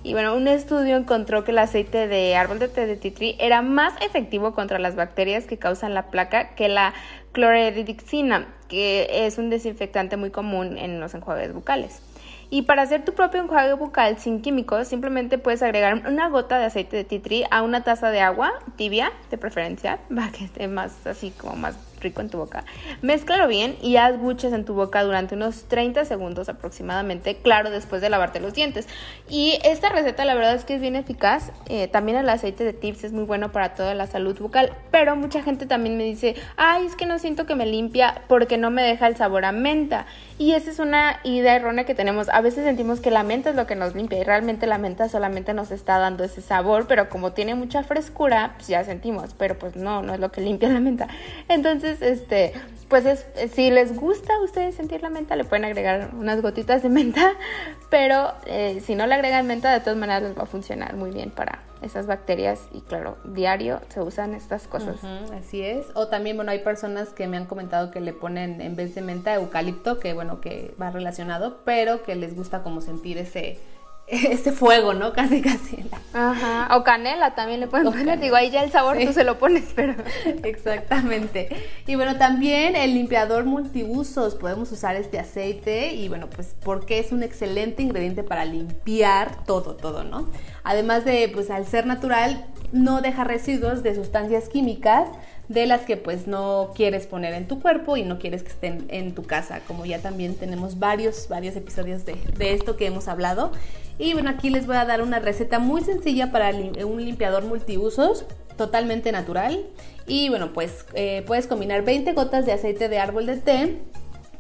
Y 0.04 0.14
bueno, 0.14 0.36
un 0.36 0.48
estudio 0.48 0.98
encontró 0.98 1.44
que 1.44 1.52
el 1.52 1.58
aceite 1.58 2.08
de 2.08 2.36
árbol 2.36 2.60
de 2.60 2.68
té 2.68 2.86
de 2.86 2.96
tea 2.96 3.14
tree 3.14 3.36
era 3.40 3.62
más 3.62 3.94
efectivo 4.02 4.54
contra 4.54 4.78
las 4.78 4.96
bacterias 4.96 5.46
que 5.46 5.58
causan 5.58 5.94
la 5.94 6.12
placa 6.12 6.56
que 6.56 6.70
la 6.70 6.94
cloridixina, 7.32 8.48
que 8.70 9.26
es 9.26 9.38
un 9.38 9.50
desinfectante 9.50 10.16
muy 10.16 10.30
común 10.30 10.78
en 10.78 11.00
los 11.00 11.14
enjuagues 11.16 11.54
bucales. 11.54 12.02
Y 12.50 12.64
para 12.64 12.84
hacer 12.84 13.04
tu 13.04 13.14
propio 13.14 13.42
enjuague 13.42 13.74
bucal 13.74 14.18
sin 14.20 14.42
químicos, 14.42 14.88
simplemente 14.88 15.38
puedes 15.38 15.62
agregar 15.62 16.04
una 16.08 16.30
gota 16.30 16.60
de 16.60 16.66
aceite 16.66 17.04
de 17.04 17.20
tree 17.20 17.46
a 17.52 17.62
una 17.62 17.84
taza 17.84 18.12
de 18.12 18.22
agua 18.22 18.54
tibia, 18.76 19.12
de 19.30 19.38
preferencia, 19.38 20.00
para 20.16 20.32
que 20.32 20.46
esté 20.46 20.68
más 20.68 21.06
así 21.08 21.32
como 21.32 21.56
más 21.56 21.76
rico 22.00 22.22
en 22.22 22.30
tu 22.30 22.38
boca. 22.38 22.64
Mézclalo 23.02 23.48
bien 23.48 23.76
y 23.82 23.98
haz 23.98 24.20
buches 24.20 24.54
en 24.54 24.66
tu 24.66 24.74
boca 24.74 25.04
durante 25.04 25.36
unos 25.36 25.64
30 25.66 26.06
segundos 26.06 26.50
aproximadamente, 26.50 27.38
claro, 27.38 27.70
después 27.70 28.02
de 28.02 28.10
lavarte 28.10 28.40
los 28.40 28.54
dientes. 28.54 28.88
Y 29.30 29.60
esta 29.64 29.90
receta 29.90 30.26
la 30.26 30.36
verdad 30.36 30.56
es 30.56 30.66
que 30.66 30.76
es 30.76 30.82
bien 30.82 30.96
eficaz. 30.96 31.52
Eh, 31.68 31.88
también 31.88 32.18
el 32.18 32.30
aceite 32.30 32.64
de 32.64 32.74
tips 32.74 33.06
es 33.06 33.12
muy 33.12 33.24
bueno 33.24 33.52
para 33.52 33.76
toda 33.76 33.94
la 33.94 34.08
salud 34.08 34.38
bucal, 34.40 34.72
pero 34.92 35.16
mucha 35.16 35.42
gente 35.42 35.66
también 35.66 35.98
me 35.98 36.04
dice, 36.04 36.36
ay, 36.58 36.86
es 36.86 36.96
que 36.96 37.06
no 37.06 37.20
siento 37.20 37.46
que 37.46 37.56
me 37.56 37.66
limpia 37.66 38.24
porque 38.28 38.58
no 38.58 38.70
me 38.72 38.84
deja 38.84 39.08
el 39.08 39.16
sabor 39.16 39.46
a 39.46 39.52
menta. 39.52 40.06
Y 40.38 40.52
esa 40.52 40.70
es 40.70 40.80
una 40.80 41.20
idea 41.24 41.56
errónea 41.56 41.86
que 41.86 41.96
tenemos. 41.96 42.28
A 42.30 42.42
veces 42.42 42.66
sentimos 42.66 43.00
que 43.00 43.10
la 43.10 43.24
menta 43.24 43.50
es 43.50 43.56
lo 43.56 43.66
que 43.66 43.76
nos 43.76 43.96
limpia 43.96 44.20
y 44.20 44.24
realmente 44.24 44.68
la 44.68 44.78
menta 44.78 45.08
solamente 45.08 45.54
nos 45.54 45.72
está 45.72 45.98
dando 45.98 46.24
ese 46.24 46.42
sabor, 46.42 46.88
pero 46.88 47.10
como 47.10 47.32
tiene 47.32 47.56
mucha 47.56 47.84
frescura, 47.84 48.54
pues 48.58 48.68
ya 48.68 48.84
sentimos, 48.84 49.34
pero 49.34 49.58
pues 49.58 49.76
no, 49.76 50.02
no 50.02 50.14
es 50.14 50.20
lo 50.20 50.32
que 50.32 50.42
limpia 50.42 50.70
la 50.70 50.80
menta. 50.80 51.08
Entonces, 51.48 51.85
Entonces, 51.86 52.20
este, 52.20 52.54
pues 52.90 53.06
es, 53.06 53.26
si 53.54 53.70
les 53.70 53.96
gusta 53.96 54.34
a 54.34 54.44
ustedes 54.44 54.74
sentir 54.74 55.04
la 55.04 55.12
menta, 55.12 55.36
le 55.36 55.44
pueden 55.44 55.66
agregar 55.66 56.10
unas 56.16 56.42
gotitas 56.42 56.82
de 56.82 56.90
menta, 56.90 57.34
pero 57.92 58.34
eh, 58.48 58.82
si 58.84 58.96
no 58.96 59.06
le 59.06 59.14
agregan 59.14 59.46
menta, 59.46 59.72
de 59.72 59.80
todas 59.82 59.98
maneras 59.98 60.24
les 60.24 60.38
va 60.38 60.44
a 60.44 60.46
funcionar 60.48 60.96
muy 60.96 61.12
bien 61.12 61.30
para 61.30 61.62
esas 61.84 62.08
bacterias 62.08 62.60
y 62.72 62.82
claro, 62.82 63.18
diario 63.24 63.82
se 63.90 64.02
usan 64.02 64.34
estas 64.34 64.68
cosas. 64.68 64.96
así 65.38 65.62
es. 65.62 65.86
O 65.94 66.08
también, 66.08 66.36
bueno, 66.36 66.52
hay 66.52 66.60
personas 66.60 67.10
que 67.10 67.28
me 67.28 67.38
han 67.38 67.46
comentado 67.46 67.92
que 67.92 68.02
le 68.02 68.14
ponen 68.14 68.62
en 68.62 68.76
vez 68.76 68.96
de 68.96 69.02
menta 69.02 69.36
eucalipto, 69.36 70.00
que 70.00 70.14
bueno, 70.14 70.42
que 70.42 70.74
va 70.82 70.90
relacionado, 70.90 71.60
pero 71.66 72.02
que 72.02 72.16
les 72.16 72.36
gusta 72.36 72.64
como 72.64 72.82
sentir 72.82 73.20
ese 73.20 73.60
ese 74.08 74.52
fuego, 74.52 74.94
¿no? 74.94 75.14
Casi, 75.14 75.42
casi. 75.42 75.84
Ajá. 76.14 76.76
O 76.78 76.84
canela 76.84 77.34
también 77.34 77.60
le 77.60 77.68
pueden 77.68 77.92
poner. 77.92 78.20
Digo, 78.20 78.36
ahí 78.36 78.52
ya 78.52 78.64
el 78.64 78.72
sabor 78.72 78.98
tú 79.00 79.14
se 79.14 79.24
lo 79.24 79.40
pones, 79.40 79.66
pero. 79.76 79.96
Exactamente. 80.44 81.50
Y 81.88 81.96
bueno, 81.96 82.18
también 82.18 82.76
el 82.76 82.94
limpiador 82.94 83.46
multiusos. 83.46 84.36
Podemos 84.36 84.72
usar 84.72 84.96
este 84.96 85.20
aceite 85.20 85.94
y 85.94 86.08
bueno, 86.08 86.30
pues 86.30 86.56
porque 86.64 87.00
es 87.00 87.12
un 87.12 87.24
excelente 87.24 87.82
ingrediente 87.82 88.24
para 88.24 88.46
limpiar 88.46 89.44
todo, 89.46 89.76
todo, 89.76 90.04
¿no? 90.04 90.30
Además 90.64 91.04
de, 91.04 91.30
pues 91.34 91.50
al 91.50 91.66
ser 91.66 91.86
natural, 91.86 92.46
no 92.72 93.02
deja 93.02 93.24
residuos 93.24 93.82
de 93.84 93.96
sustancias 93.96 94.50
químicas 94.50 95.08
de 95.48 95.66
las 95.66 95.82
que 95.82 95.98
pues 95.98 96.28
no 96.28 96.72
quieres 96.76 97.08
poner 97.08 97.34
en 97.34 97.48
tu 97.48 97.62
cuerpo 97.62 97.98
y 97.98 98.04
no 98.04 98.18
quieres 98.18 98.44
que 98.44 98.50
estén 98.50 98.86
en 98.90 99.14
tu 99.14 99.24
casa, 99.24 99.62
como 99.68 99.86
ya 99.86 100.00
también 100.00 100.36
tenemos 100.36 100.80
varios, 100.80 101.28
varios 101.28 101.56
episodios 101.56 102.06
de, 102.06 102.16
esto 102.40 102.78
que 102.78 102.88
hemos 102.88 103.08
hablado. 103.08 103.52
Y 103.98 104.14
bueno, 104.14 104.30
aquí 104.30 104.50
les 104.50 104.68
voy 104.68 104.76
a 104.76 104.86
dar 104.86 105.02
una 105.02 105.20
receta 105.20 105.60
muy 105.60 105.82
sencilla 105.82 106.32
para 106.32 106.50
un 106.50 107.04
limpiador 107.04 107.46
multiusos, 107.46 108.26
totalmente 108.58 109.12
natural. 109.12 109.66
Y 110.06 110.30
bueno, 110.30 110.54
pues 110.54 110.86
eh, 110.94 111.24
puedes 111.26 111.48
combinar 111.48 111.84
20 111.84 112.14
gotas 112.14 112.46
de 112.46 112.52
aceite 112.52 112.90
de 112.90 113.00
árbol 113.00 113.26
de 113.26 113.38
té, 113.38 113.82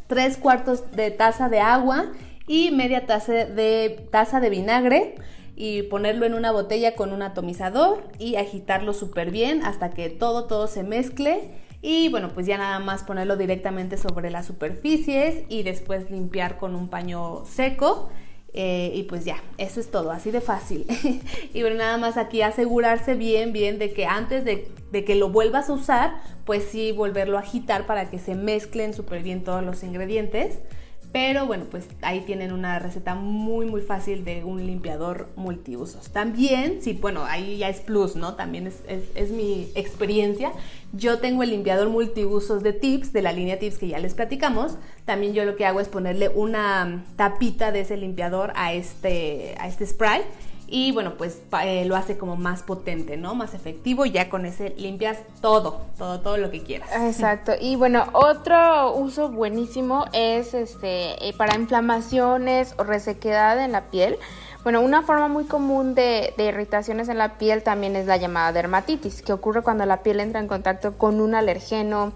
3 0.08 0.38
cuartos 0.38 0.92
de 0.92 1.12
taza 1.12 1.50
de 1.50 1.60
agua 1.60 2.12
y 2.48 2.72
media 2.72 3.06
taza 3.06 3.34
de, 3.34 4.08
taza 4.12 4.40
de 4.40 4.50
vinagre 4.50 5.16
y 5.56 5.84
ponerlo 5.84 6.26
en 6.26 6.34
una 6.34 6.52
botella 6.52 6.96
con 6.96 7.14
un 7.14 7.22
atomizador 7.22 8.04
y 8.20 8.36
agitarlo 8.36 8.94
súper 8.94 9.32
bien 9.32 9.64
hasta 9.64 9.92
que 9.92 10.10
todo, 10.10 10.46
todo 10.46 10.68
se 10.68 10.84
mezcle. 10.84 11.50
Y 11.82 12.10
bueno, 12.10 12.30
pues 12.34 12.46
ya 12.46 12.58
nada 12.58 12.80
más 12.80 13.04
ponerlo 13.04 13.38
directamente 13.38 13.96
sobre 13.98 14.32
las 14.32 14.48
superficies 14.48 15.44
y 15.50 15.64
después 15.64 16.12
limpiar 16.12 16.58
con 16.58 16.76
un 16.76 16.90
paño 16.90 17.46
seco. 17.46 18.10
Eh, 18.58 18.92
y 18.96 19.04
pues 19.04 19.26
ya, 19.26 19.44
eso 19.58 19.82
es 19.82 19.92
todo, 19.92 20.12
así 20.12 20.32
de 20.32 20.40
fácil. 20.40 20.86
y 21.54 21.62
bueno, 21.62 21.76
nada 21.76 21.98
más 21.98 22.16
aquí 22.16 22.42
asegurarse 22.42 23.14
bien, 23.14 23.52
bien 23.52 23.80
de 23.80 23.92
que 23.92 24.06
antes 24.06 24.46
de, 24.46 24.72
de, 24.92 25.04
que 25.04 25.16
lo 25.16 25.28
vuelvas 25.28 25.70
a 25.70 25.74
usar, 25.74 26.22
pues 26.46 26.64
sí 26.64 26.94
volverlo 26.94 27.38
a 27.38 27.42
agitar 27.42 27.86
para 27.86 28.10
que 28.10 28.18
se 28.18 28.34
mezclen 28.34 28.94
súper 28.94 29.24
bien 29.24 29.44
todos 29.44 29.62
los 29.62 29.84
ingredientes. 29.84 30.60
Pero 31.16 31.48
bueno, 31.48 31.64
pues 31.72 31.88
ahí 32.02 32.20
tienen 32.26 32.52
una 32.52 32.78
receta 32.78 33.16
muy 33.16 33.66
muy 33.66 33.80
fácil 33.80 34.26
de 34.26 34.44
un 34.44 34.68
limpiador 34.68 35.30
multiusos. 35.38 36.10
También, 36.12 36.82
sí, 36.82 36.92
bueno, 36.92 37.24
ahí 37.24 37.60
ya 37.60 37.70
es 37.70 37.80
plus, 37.80 38.18
¿no? 38.18 38.36
También 38.36 38.68
es, 38.68 38.82
es, 39.16 39.32
mi 39.32 39.70
experiencia. 39.76 40.52
Yo 40.92 41.20
tengo 41.20 41.42
el 41.44 41.52
limpiador 41.52 41.88
multiusos 41.88 42.64
de 42.64 42.74
Tips, 42.74 43.14
de 43.14 43.22
la 43.22 43.32
línea 43.32 43.58
Tips 43.60 43.78
que 43.78 43.88
ya 43.88 44.00
les 44.00 44.14
platicamos. 44.14 44.78
También 45.06 45.34
yo 45.34 45.46
lo 45.46 45.56
que 45.56 45.66
hago 45.66 45.80
es 45.80 45.88
ponerle 45.88 46.28
una 46.28 47.06
tapita 47.16 47.72
de 47.72 47.80
ese 47.80 47.96
limpiador 47.96 48.52
a 48.58 48.74
este, 48.74 49.56
a 49.58 49.70
este 49.70 49.86
spray 49.86 50.22
y 50.68 50.92
bueno, 50.92 51.16
pues 51.18 51.42
eh, 51.64 51.86
lo 51.86 51.96
hace 51.96 52.18
como 52.18 52.36
más 52.36 52.64
potente, 52.64 53.18
¿no? 53.18 53.36
Más 53.36 53.54
efectivo 53.54 54.06
y 54.06 54.12
ya 54.12 54.30
con 54.30 54.46
ese 54.46 54.72
limpias 54.72 55.20
todo, 55.42 55.82
todo, 55.98 56.22
todo 56.22 56.38
lo 56.38 56.50
que 56.50 56.64
quieras. 56.64 56.90
Exacto. 56.96 57.54
Y 57.60 57.76
bueno, 57.76 58.06
otro 58.14 58.96
uso 58.96 59.30
buenísimo 59.30 60.06
es 60.12 60.54
este 60.54 61.28
eh, 61.28 61.34
para 61.38 61.56
inflamaciones 61.56 62.74
o 62.78 62.84
resequedad 62.84 63.64
en 63.64 63.74
la 63.74 63.92
piel. 63.92 64.18
Bueno, 64.64 64.82
una 64.82 65.04
forma 65.04 65.28
muy 65.28 65.46
común 65.46 65.94
de, 65.94 66.34
de, 66.38 66.46
irritaciones 66.46 67.08
en 67.10 67.20
la 67.20 67.38
piel 67.38 67.62
también 67.62 67.96
es 67.96 68.08
la 68.08 68.18
llamada 68.18 68.52
dermatitis, 68.52 69.22
que 69.22 69.32
ocurre 69.32 69.62
cuando 69.62 69.86
la 69.86 70.02
piel 70.02 70.20
entra 70.20 70.40
en 70.40 70.48
contacto 70.48 70.98
con 70.98 71.22
un 71.22 71.36
alergeno 71.36 72.14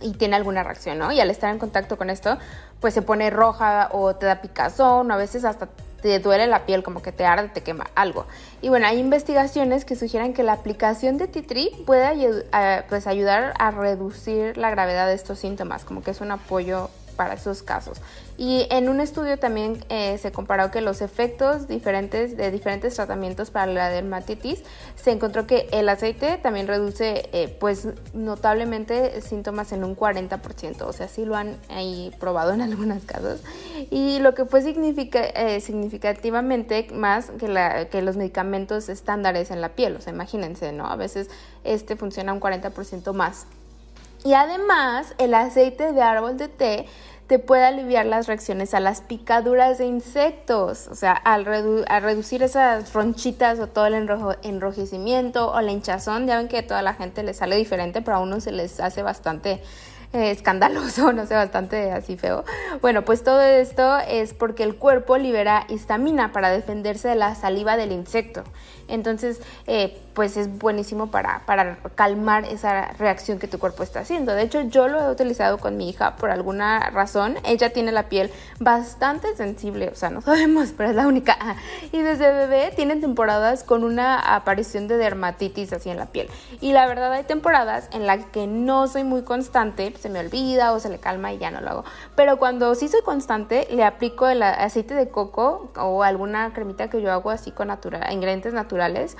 y 0.00 0.12
tiene 0.12 0.36
alguna 0.36 0.62
reacción, 0.62 0.98
¿no? 0.98 1.10
Y 1.10 1.20
al 1.20 1.30
estar 1.30 1.50
en 1.50 1.58
contacto 1.58 1.98
con 1.98 2.08
esto, 2.08 2.38
pues 2.80 2.94
se 2.94 3.02
pone 3.02 3.28
roja 3.30 3.88
o 3.92 4.14
te 4.14 4.26
da 4.26 4.40
picazón, 4.40 5.10
o 5.10 5.14
a 5.14 5.16
veces 5.16 5.44
hasta 5.44 5.68
te 6.02 6.18
duele 6.18 6.46
la 6.46 6.66
piel, 6.66 6.82
como 6.82 7.02
que 7.02 7.12
te 7.12 7.24
arde, 7.24 7.48
te 7.48 7.62
quema 7.62 7.90
algo. 7.94 8.26
Y 8.62 8.68
bueno, 8.68 8.86
hay 8.86 8.98
investigaciones 8.98 9.84
que 9.84 9.96
sugieren 9.96 10.34
que 10.34 10.42
la 10.42 10.52
aplicación 10.52 11.18
de 11.18 11.28
titri 11.28 11.70
puede 11.86 12.44
pues, 12.88 13.06
ayudar 13.06 13.54
a 13.58 13.70
reducir 13.70 14.56
la 14.56 14.70
gravedad 14.70 15.06
de 15.06 15.14
estos 15.14 15.38
síntomas, 15.38 15.84
como 15.84 16.02
que 16.02 16.10
es 16.10 16.20
un 16.20 16.30
apoyo 16.30 16.90
para 17.10 17.34
esos 17.34 17.62
casos. 17.62 18.00
Y 18.38 18.66
en 18.70 18.88
un 18.88 19.00
estudio 19.00 19.38
también 19.38 19.84
eh, 19.90 20.16
se 20.16 20.32
comparó 20.32 20.70
que 20.70 20.80
los 20.80 21.02
efectos 21.02 21.68
diferentes 21.68 22.38
de 22.38 22.50
diferentes 22.50 22.94
tratamientos 22.94 23.50
para 23.50 23.66
la 23.66 23.90
dermatitis 23.90 24.62
se 24.96 25.10
encontró 25.10 25.46
que 25.46 25.68
el 25.72 25.88
aceite 25.90 26.38
también 26.38 26.66
reduce 26.66 27.28
eh, 27.32 27.54
pues 27.60 27.88
notablemente 28.14 29.20
síntomas 29.20 29.72
en 29.72 29.84
un 29.84 29.94
40%, 29.94 30.82
o 30.82 30.92
sea, 30.94 31.06
sí 31.08 31.26
lo 31.26 31.36
han 31.36 31.58
ahí 31.68 32.14
probado 32.18 32.52
en 32.52 32.62
algunos 32.62 33.04
casos. 33.04 33.42
Y 33.90 34.20
lo 34.20 34.34
que 34.34 34.46
fue 34.46 34.62
significa, 34.62 35.20
eh, 35.22 35.60
significativamente 35.60 36.88
más 36.94 37.30
que, 37.38 37.46
la, 37.46 37.90
que 37.90 38.00
los 38.00 38.16
medicamentos 38.16 38.88
estándares 38.88 39.50
en 39.50 39.60
la 39.60 39.70
piel, 39.70 39.96
o 39.96 40.00
sea, 40.00 40.14
imagínense, 40.14 40.72
¿no? 40.72 40.86
A 40.86 40.96
veces 40.96 41.28
este 41.62 41.94
funciona 41.94 42.32
un 42.32 42.40
40% 42.40 43.12
más. 43.12 43.46
Y 44.24 44.34
además, 44.34 45.14
el 45.18 45.34
aceite 45.34 45.92
de 45.92 46.02
árbol 46.02 46.36
de 46.36 46.48
té 46.48 46.86
te 47.30 47.38
puede 47.38 47.64
aliviar 47.64 48.06
las 48.06 48.26
reacciones 48.26 48.74
a 48.74 48.80
las 48.80 49.02
picaduras 49.02 49.78
de 49.78 49.86
insectos, 49.86 50.88
o 50.88 50.96
sea, 50.96 51.12
al, 51.12 51.44
reducir 51.44 52.42
esas 52.42 52.92
ronchitas 52.92 53.60
o 53.60 53.68
todo 53.68 53.86
el 53.86 53.94
enrojecimiento 54.42 55.52
o 55.52 55.60
la 55.60 55.70
hinchazón, 55.70 56.26
ya 56.26 56.38
ven 56.38 56.48
que 56.48 56.58
a 56.58 56.66
toda 56.66 56.82
la 56.82 56.94
gente 56.94 57.22
le 57.22 57.32
sale 57.32 57.54
diferente, 57.54 58.02
pero 58.02 58.16
a 58.16 58.20
uno 58.20 58.40
se 58.40 58.50
les 58.50 58.80
hace 58.80 59.04
bastante 59.04 59.62
eh, 60.12 60.32
escandaloso, 60.32 61.12
no 61.14 61.24
sé, 61.24 61.34
bastante 61.34 61.92
así 61.92 62.16
feo. 62.16 62.44
Bueno, 62.80 63.04
pues 63.04 63.22
todo 63.22 63.40
esto 63.40 63.96
es 63.98 64.34
porque 64.34 64.64
el 64.64 64.74
cuerpo 64.74 65.16
libera 65.16 65.66
histamina 65.68 66.32
para 66.32 66.50
defenderse 66.50 67.06
de 67.06 67.14
la 67.14 67.36
saliva 67.36 67.76
del 67.76 67.92
insecto. 67.92 68.42
Entonces, 68.90 69.40
eh, 69.66 69.96
pues 70.14 70.36
es 70.36 70.58
buenísimo 70.58 71.10
para, 71.10 71.42
para 71.46 71.78
calmar 71.94 72.44
esa 72.44 72.88
reacción 72.98 73.38
que 73.38 73.48
tu 73.48 73.58
cuerpo 73.58 73.82
está 73.82 74.00
haciendo. 74.00 74.34
De 74.34 74.42
hecho, 74.42 74.62
yo 74.62 74.88
lo 74.88 75.00
he 75.00 75.10
utilizado 75.10 75.58
con 75.58 75.76
mi 75.76 75.88
hija 75.88 76.16
por 76.16 76.30
alguna 76.30 76.90
razón. 76.90 77.36
Ella 77.44 77.72
tiene 77.72 77.92
la 77.92 78.08
piel 78.08 78.30
bastante 78.58 79.34
sensible, 79.36 79.88
o 79.88 79.94
sea, 79.94 80.10
no 80.10 80.20
sabemos, 80.22 80.70
pero 80.76 80.90
es 80.90 80.96
la 80.96 81.06
única. 81.06 81.36
Y 81.92 82.02
desde 82.02 82.32
bebé 82.32 82.72
tiene 82.74 82.96
temporadas 82.96 83.64
con 83.64 83.84
una 83.84 84.18
aparición 84.34 84.88
de 84.88 84.96
dermatitis 84.96 85.72
así 85.72 85.90
en 85.90 85.96
la 85.96 86.06
piel. 86.06 86.28
Y 86.60 86.72
la 86.72 86.86
verdad 86.86 87.12
hay 87.12 87.24
temporadas 87.24 87.88
en 87.92 88.06
las 88.06 88.24
que 88.26 88.46
no 88.46 88.88
soy 88.88 89.04
muy 89.04 89.22
constante, 89.22 89.94
se 89.98 90.08
me 90.08 90.20
olvida 90.20 90.72
o 90.72 90.80
se 90.80 90.88
le 90.88 90.98
calma 90.98 91.32
y 91.32 91.38
ya 91.38 91.50
no 91.50 91.60
lo 91.60 91.70
hago. 91.70 91.84
Pero 92.16 92.38
cuando 92.38 92.74
sí 92.74 92.88
soy 92.88 93.02
constante, 93.02 93.68
le 93.70 93.84
aplico 93.84 94.26
el 94.28 94.42
aceite 94.42 94.94
de 94.94 95.08
coco 95.08 95.70
o 95.76 96.02
alguna 96.02 96.52
cremita 96.52 96.90
que 96.90 97.00
yo 97.00 97.12
hago 97.12 97.30
así 97.30 97.52
con 97.52 97.68
natural, 97.68 98.12
ingredientes 98.12 98.52
naturales 98.52 98.79
culturales 98.80 99.16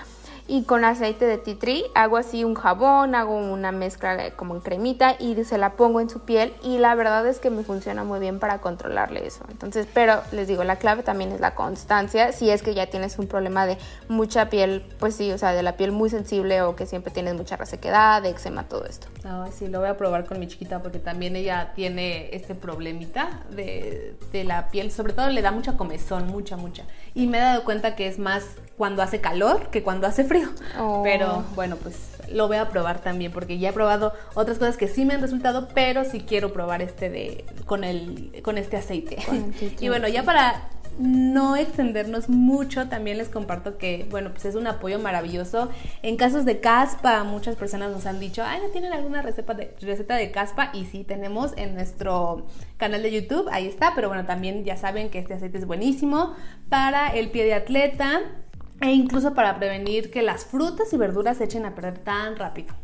y 0.51 0.65
con 0.65 0.85
aceite 0.85 1.27
de 1.27 1.39
tea 1.39 1.57
tree 1.57 1.85
hago 1.95 2.17
así 2.17 2.43
un 2.43 2.57
jabón, 2.57 3.15
hago 3.15 3.37
una 3.37 3.71
mezcla 3.71 4.33
como 4.33 4.57
en 4.57 4.61
cremita 4.61 5.15
y 5.17 5.45
se 5.45 5.59
la 5.59 5.75
pongo 5.75 6.01
en 6.01 6.11
su 6.11 6.21
piel 6.21 6.53
y 6.65 6.79
la 6.79 6.97
verdad 6.97 7.25
es 7.29 7.39
que 7.39 7.51
me 7.51 7.63
funciona 7.63 8.03
muy 8.03 8.19
bien 8.19 8.41
para 8.41 8.59
controlarle 8.59 9.25
eso. 9.25 9.45
Entonces, 9.49 9.87
pero 9.95 10.21
les 10.33 10.49
digo, 10.49 10.65
la 10.65 10.75
clave 10.75 11.05
también 11.05 11.31
es 11.31 11.39
la 11.39 11.55
constancia. 11.55 12.33
Si 12.33 12.51
es 12.51 12.63
que 12.63 12.75
ya 12.75 12.89
tienes 12.89 13.17
un 13.21 13.29
problema 13.29 13.65
de 13.65 13.79
mucha 14.09 14.51
piel, 14.51 14.85
pues 14.99 15.15
sí, 15.15 15.31
o 15.31 15.39
sea, 15.39 15.53
de 15.53 15.63
la 15.63 15.77
piel 15.77 15.93
muy 15.93 16.11
sensible 16.11 16.63
o 16.63 16.75
que 16.75 16.85
siempre 16.85 17.13
tienes 17.13 17.35
mucha 17.35 17.57
resequedad, 17.57 18.27
eczema, 18.27 18.65
todo 18.65 18.87
esto. 18.87 19.07
Ay, 19.23 19.53
sí, 19.57 19.69
lo 19.69 19.79
voy 19.79 19.89
a 19.89 19.97
probar 19.97 20.25
con 20.25 20.41
mi 20.41 20.49
chiquita 20.49 20.83
porque 20.83 20.99
también 20.99 21.37
ella 21.37 21.75
tiene 21.77 22.35
este 22.35 22.57
problemita 22.57 23.45
de, 23.51 24.17
de 24.33 24.43
la 24.43 24.67
piel, 24.69 24.91
sobre 24.91 25.13
todo 25.13 25.29
le 25.29 25.43
da 25.43 25.53
mucha 25.53 25.77
comezón, 25.77 26.27
mucha, 26.27 26.57
mucha. 26.57 26.83
Y 27.15 27.29
me 27.29 27.39
he 27.39 27.41
dado 27.41 27.63
cuenta 27.63 27.95
que 27.95 28.09
es 28.09 28.19
más 28.19 28.45
cuando 28.77 29.03
hace 29.03 29.21
calor 29.21 29.69
que 29.71 29.85
cuando 29.85 30.09
hace 30.09 30.25
frío. 30.25 30.40
Oh. 30.79 31.03
Pero 31.03 31.45
bueno, 31.55 31.77
pues 31.77 31.97
lo 32.31 32.49
voy 32.49 32.59
a 32.59 32.69
probar 32.69 33.01
también 33.01 33.33
porque 33.33 33.59
ya 33.59 33.71
he 33.71 33.73
probado 33.73 34.13
otras 34.35 34.59
cosas 34.59 34.77
que 34.77 34.89
sí 34.89 35.05
me 35.05 35.15
han 35.15 35.21
resultado, 35.21 35.69
pero 35.75 36.05
sí 36.05 36.21
quiero 36.21 36.53
probar 36.53 36.83
este 36.83 37.11
de 37.11 37.45
con 37.67 37.85
el 37.85 38.41
con 38.43 38.59
este 38.59 38.77
aceite. 38.77 39.19
y 39.81 39.89
bueno, 39.89 40.09
ya 40.09 40.23
para 40.23 40.69
no 40.99 41.57
extendernos 41.57 42.29
mucho, 42.29 42.89
también 42.89 43.17
les 43.17 43.29
comparto 43.29 43.79
que, 43.79 44.07
bueno, 44.11 44.31
pues 44.33 44.45
es 44.45 44.55
un 44.55 44.67
apoyo 44.67 44.99
maravilloso. 44.99 45.71
En 46.03 46.17
casos 46.17 46.45
de 46.45 46.61
caspa, 46.61 47.25
muchas 47.25 47.57
personas 47.57 47.91
nos 47.91 48.07
han 48.07 48.21
dicho, 48.21 48.43
ay, 48.45 48.61
¿no 48.61 48.69
tienen 48.69 48.93
alguna 48.93 49.23
receta 49.23 49.55
de, 49.55 49.75
receta 49.81 50.17
de 50.17 50.31
caspa? 50.31 50.71
Y 50.75 50.85
sí, 50.85 51.05
tenemos 51.05 51.53
en 51.57 51.75
nuestro 51.75 52.47
canal 52.77 53.03
de 53.03 53.13
YouTube, 53.13 53.49
ahí 53.51 53.67
está, 53.67 53.93
pero 53.95 54.09
bueno, 54.09 54.27
también 54.27 54.65
ya 54.65 54.77
saben 54.77 55.11
que 55.11 55.19
este 55.19 55.35
aceite 55.35 55.59
es 55.59 55.67
buenísimo 55.67 56.35
para 56.69 57.09
el 57.09 57.31
pie 57.31 57.45
de 57.45 57.55
atleta 57.55 58.21
e 58.81 58.93
incluso 58.93 59.35
para 59.35 59.59
prevenir 59.59 60.11
que 60.11 60.23
las 60.23 60.45
frutas 60.45 60.93
y 60.93 60.97
verduras 60.97 61.39
se 61.39 61.45
echen 61.45 61.65
a 61.65 61.75
perder 61.75 61.99
tan 61.99 62.37
rápido. 62.37 62.75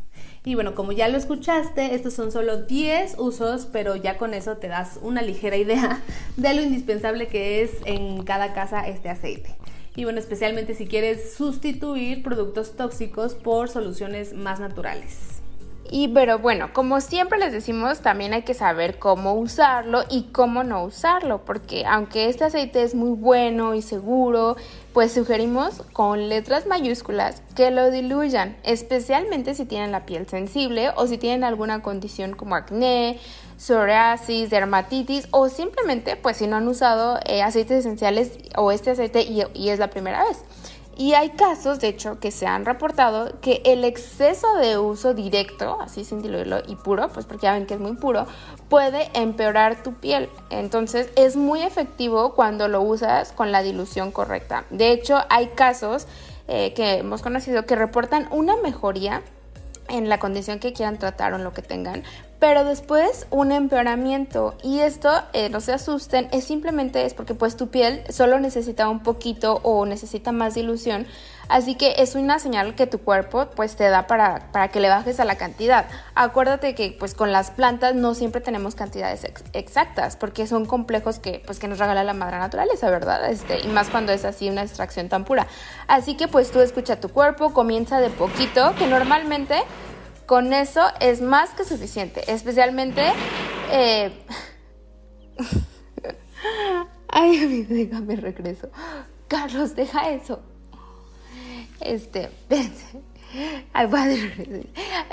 Y 0.45 0.55
bueno, 0.55 0.75
como 0.75 0.93
ya 0.93 1.09
lo 1.09 1.19
escuchaste, 1.19 1.95
estos 1.95 2.15
son 2.15 2.31
solo 2.31 2.63
10 2.63 3.17
usos, 3.19 3.67
pero 3.67 3.97
ya 3.97 4.17
con 4.17 4.33
eso 4.33 4.59
te 4.59 4.69
das 4.69 4.99
una 5.03 5.21
ligera 5.21 5.57
idea 5.57 6.01
de 6.37 6.55
lo 6.55 6.63
indispensable 6.63 7.27
que 7.27 7.63
es 7.63 7.73
en 7.85 8.23
cada 8.23 8.53
casa 8.53 8.87
este 8.87 9.09
aceite. 9.09 9.57
Y 9.97 10.05
bueno, 10.05 10.21
especialmente 10.21 10.75
si 10.75 10.87
quieres 10.87 11.35
sustituir 11.35 12.23
productos 12.23 12.77
tóxicos 12.77 13.35
por 13.35 13.69
soluciones 13.69 14.35
más 14.35 14.61
naturales. 14.61 15.36
Y 15.90 16.09
pero 16.09 16.38
bueno, 16.38 16.72
como 16.72 17.01
siempre 17.01 17.38
les 17.38 17.53
decimos, 17.53 18.01
también 18.01 18.33
hay 18.33 18.42
que 18.42 18.55
saber 18.55 18.99
cómo 18.99 19.35
usarlo 19.35 20.05
y 20.11 20.25
cómo 20.33 20.64
no 20.64 20.85
usarlo, 20.85 21.44
porque 21.44 21.85
aunque 21.87 22.29
este 22.29 22.44
aceite 22.44 22.83
es 22.83 22.94
muy 22.94 23.11
bueno 23.11 23.75
y 23.75 23.83
seguro, 23.83 24.57
pues 24.92 25.12
sugerimos 25.12 25.83
con 25.92 26.29
letras 26.29 26.66
mayúsculas 26.66 27.42
que 27.55 27.70
lo 27.70 27.90
diluyan, 27.90 28.57
especialmente 28.64 29.55
si 29.55 29.64
tienen 29.64 29.92
la 29.92 30.07
piel 30.07 30.29
sensible 30.29 30.90
o 30.96 31.07
si 31.07 31.18
tienen 31.18 31.44
alguna 31.44 31.83
condición 31.83 32.35
como 32.35 32.55
acné, 32.55 33.18
psoriasis, 33.57 34.51
dermatitis 34.51 35.29
o 35.31 35.49
simplemente 35.49 36.16
pues 36.16 36.38
si 36.38 36.46
no 36.46 36.57
han 36.57 36.68
usado 36.68 37.18
eh, 37.27 37.42
aceites 37.42 37.79
esenciales 37.81 38.38
o 38.57 38.72
este 38.72 38.90
aceite 38.90 39.22
y 39.22 39.68
es 39.68 39.79
la 39.79 39.90
primera 39.90 40.25
vez. 40.25 40.42
Y 40.99 41.13
hay 41.13 41.31
casos, 41.31 41.79
de 41.79 41.89
hecho, 41.89 42.19
que 42.21 42.31
se 42.31 42.47
han 42.47 42.65
reportado 42.65 43.39
que 43.43 43.61
el 43.67 43.85
exceso 43.85 44.55
de 44.57 44.79
uso 44.79 45.13
directo, 45.13 45.79
así 45.81 46.05
sin 46.05 46.23
diluirlo 46.23 46.63
y 46.67 46.75
puro, 46.77 47.11
pues 47.11 47.27
porque 47.27 47.45
ya 47.45 47.53
ven 47.53 47.67
que 47.67 47.75
es 47.75 47.81
muy 47.81 47.97
puro, 47.97 48.27
puede 48.71 49.11
empeorar 49.13 49.83
tu 49.83 49.93
piel. 49.93 50.31
Entonces 50.49 51.11
es 51.15 51.37
muy 51.37 51.61
efectivo 51.61 52.35
cuando 52.35 52.69
lo 52.69 52.81
usas 52.81 53.33
con 53.33 53.53
la 53.53 53.63
dilución 53.63 54.11
correcta. 54.11 54.65
De 54.71 54.91
hecho, 54.91 55.19
hay 55.29 55.49
casos 55.49 56.07
eh, 56.49 56.73
que 56.73 56.95
hemos 56.95 57.21
conocido 57.21 57.67
que 57.67 57.77
reportan 57.77 58.27
una 58.31 58.57
mejoría 58.57 59.23
en 59.89 60.09
la 60.09 60.19
condición 60.19 60.59
que 60.61 60.73
quieran 60.73 60.99
tratar 60.99 61.33
o 61.33 61.37
en 61.37 61.45
lo 61.45 61.53
que 61.53 61.63
tengan, 61.63 62.05
pero 62.38 62.64
después 62.64 63.27
un 63.31 63.53
empeoramiento. 63.53 64.55
Y 64.62 64.81
esto 64.81 65.11
eh, 65.33 65.49
no 65.49 65.61
se 65.61 65.72
asusten 65.72 66.29
es 66.33 66.44
simplemente 66.44 67.05
es 67.05 67.14
porque 67.14 67.35
pues 67.35 67.57
tu 67.57 67.68
piel 67.68 68.03
solo 68.11 68.38
necesita 68.40 68.88
un 68.88 69.03
poquito 69.03 69.61
o 69.62 69.87
necesita 69.87 70.33
más 70.33 70.55
dilución. 70.55 71.07
Así 71.49 71.77
que 71.77 71.94
es 71.99 72.16
una 72.16 72.40
señal 72.40 72.75
que 72.75 72.88
tu 72.88 72.99
cuerpo 72.99 73.46
pues 73.55 73.77
te 73.77 73.88
da 73.88 74.09
para, 74.09 74.51
para 74.51 74.68
que 74.68 74.81
le 74.81 74.88
bajes 74.88 75.20
a 75.20 75.25
la 75.25 75.37
cantidad. 75.37 75.87
Acuérdate 76.14 76.75
que 76.75 76.96
pues 76.99 77.14
con 77.14 77.31
las 77.31 77.53
plantas 77.53 77.94
no 77.94 78.14
siempre 78.14 78.40
tenemos 78.40 78.75
cantidades 78.75 79.25
exactas 79.53 80.16
porque 80.16 80.46
son 80.49 80.66
complejos 80.66 81.20
que 81.20 81.42
pues 81.46 81.61
que 81.61 81.68
nos 81.68 81.79
regala 81.79 82.03
la 82.03 82.14
madre 82.14 82.38
naturaleza 82.38 82.90
verdad 82.90 83.31
este 83.31 83.61
y 83.61 83.68
más 83.68 83.90
cuando 83.90 84.12
es 84.12 84.25
así 84.25 84.51
una 84.51 84.62
extracción 84.62 85.09
tan 85.09 85.25
pura. 85.25 85.46
Así 85.87 86.16
que 86.16 86.27
pues 86.27 86.51
tú 86.51 86.61
escucha 86.61 87.01
tu 87.01 87.11
cuerpo 87.11 87.53
comienza 87.53 88.01
de 88.01 88.11
poquito 88.11 88.75
que 88.77 88.88
normalmente 88.88 89.62
con 90.27 90.53
eso 90.53 90.83
es 91.01 91.21
más 91.21 91.51
que 91.51 91.65
suficiente, 91.65 92.23
especialmente... 92.31 93.12
Eh... 93.71 94.12
Ay, 97.09 97.62
déjame 97.62 98.17
regreso. 98.17 98.69
Carlos, 99.29 99.75
deja 99.75 100.11
eso. 100.11 100.41
Este, 101.81 102.31
Ay, 103.73 103.87
padre. 103.89 104.67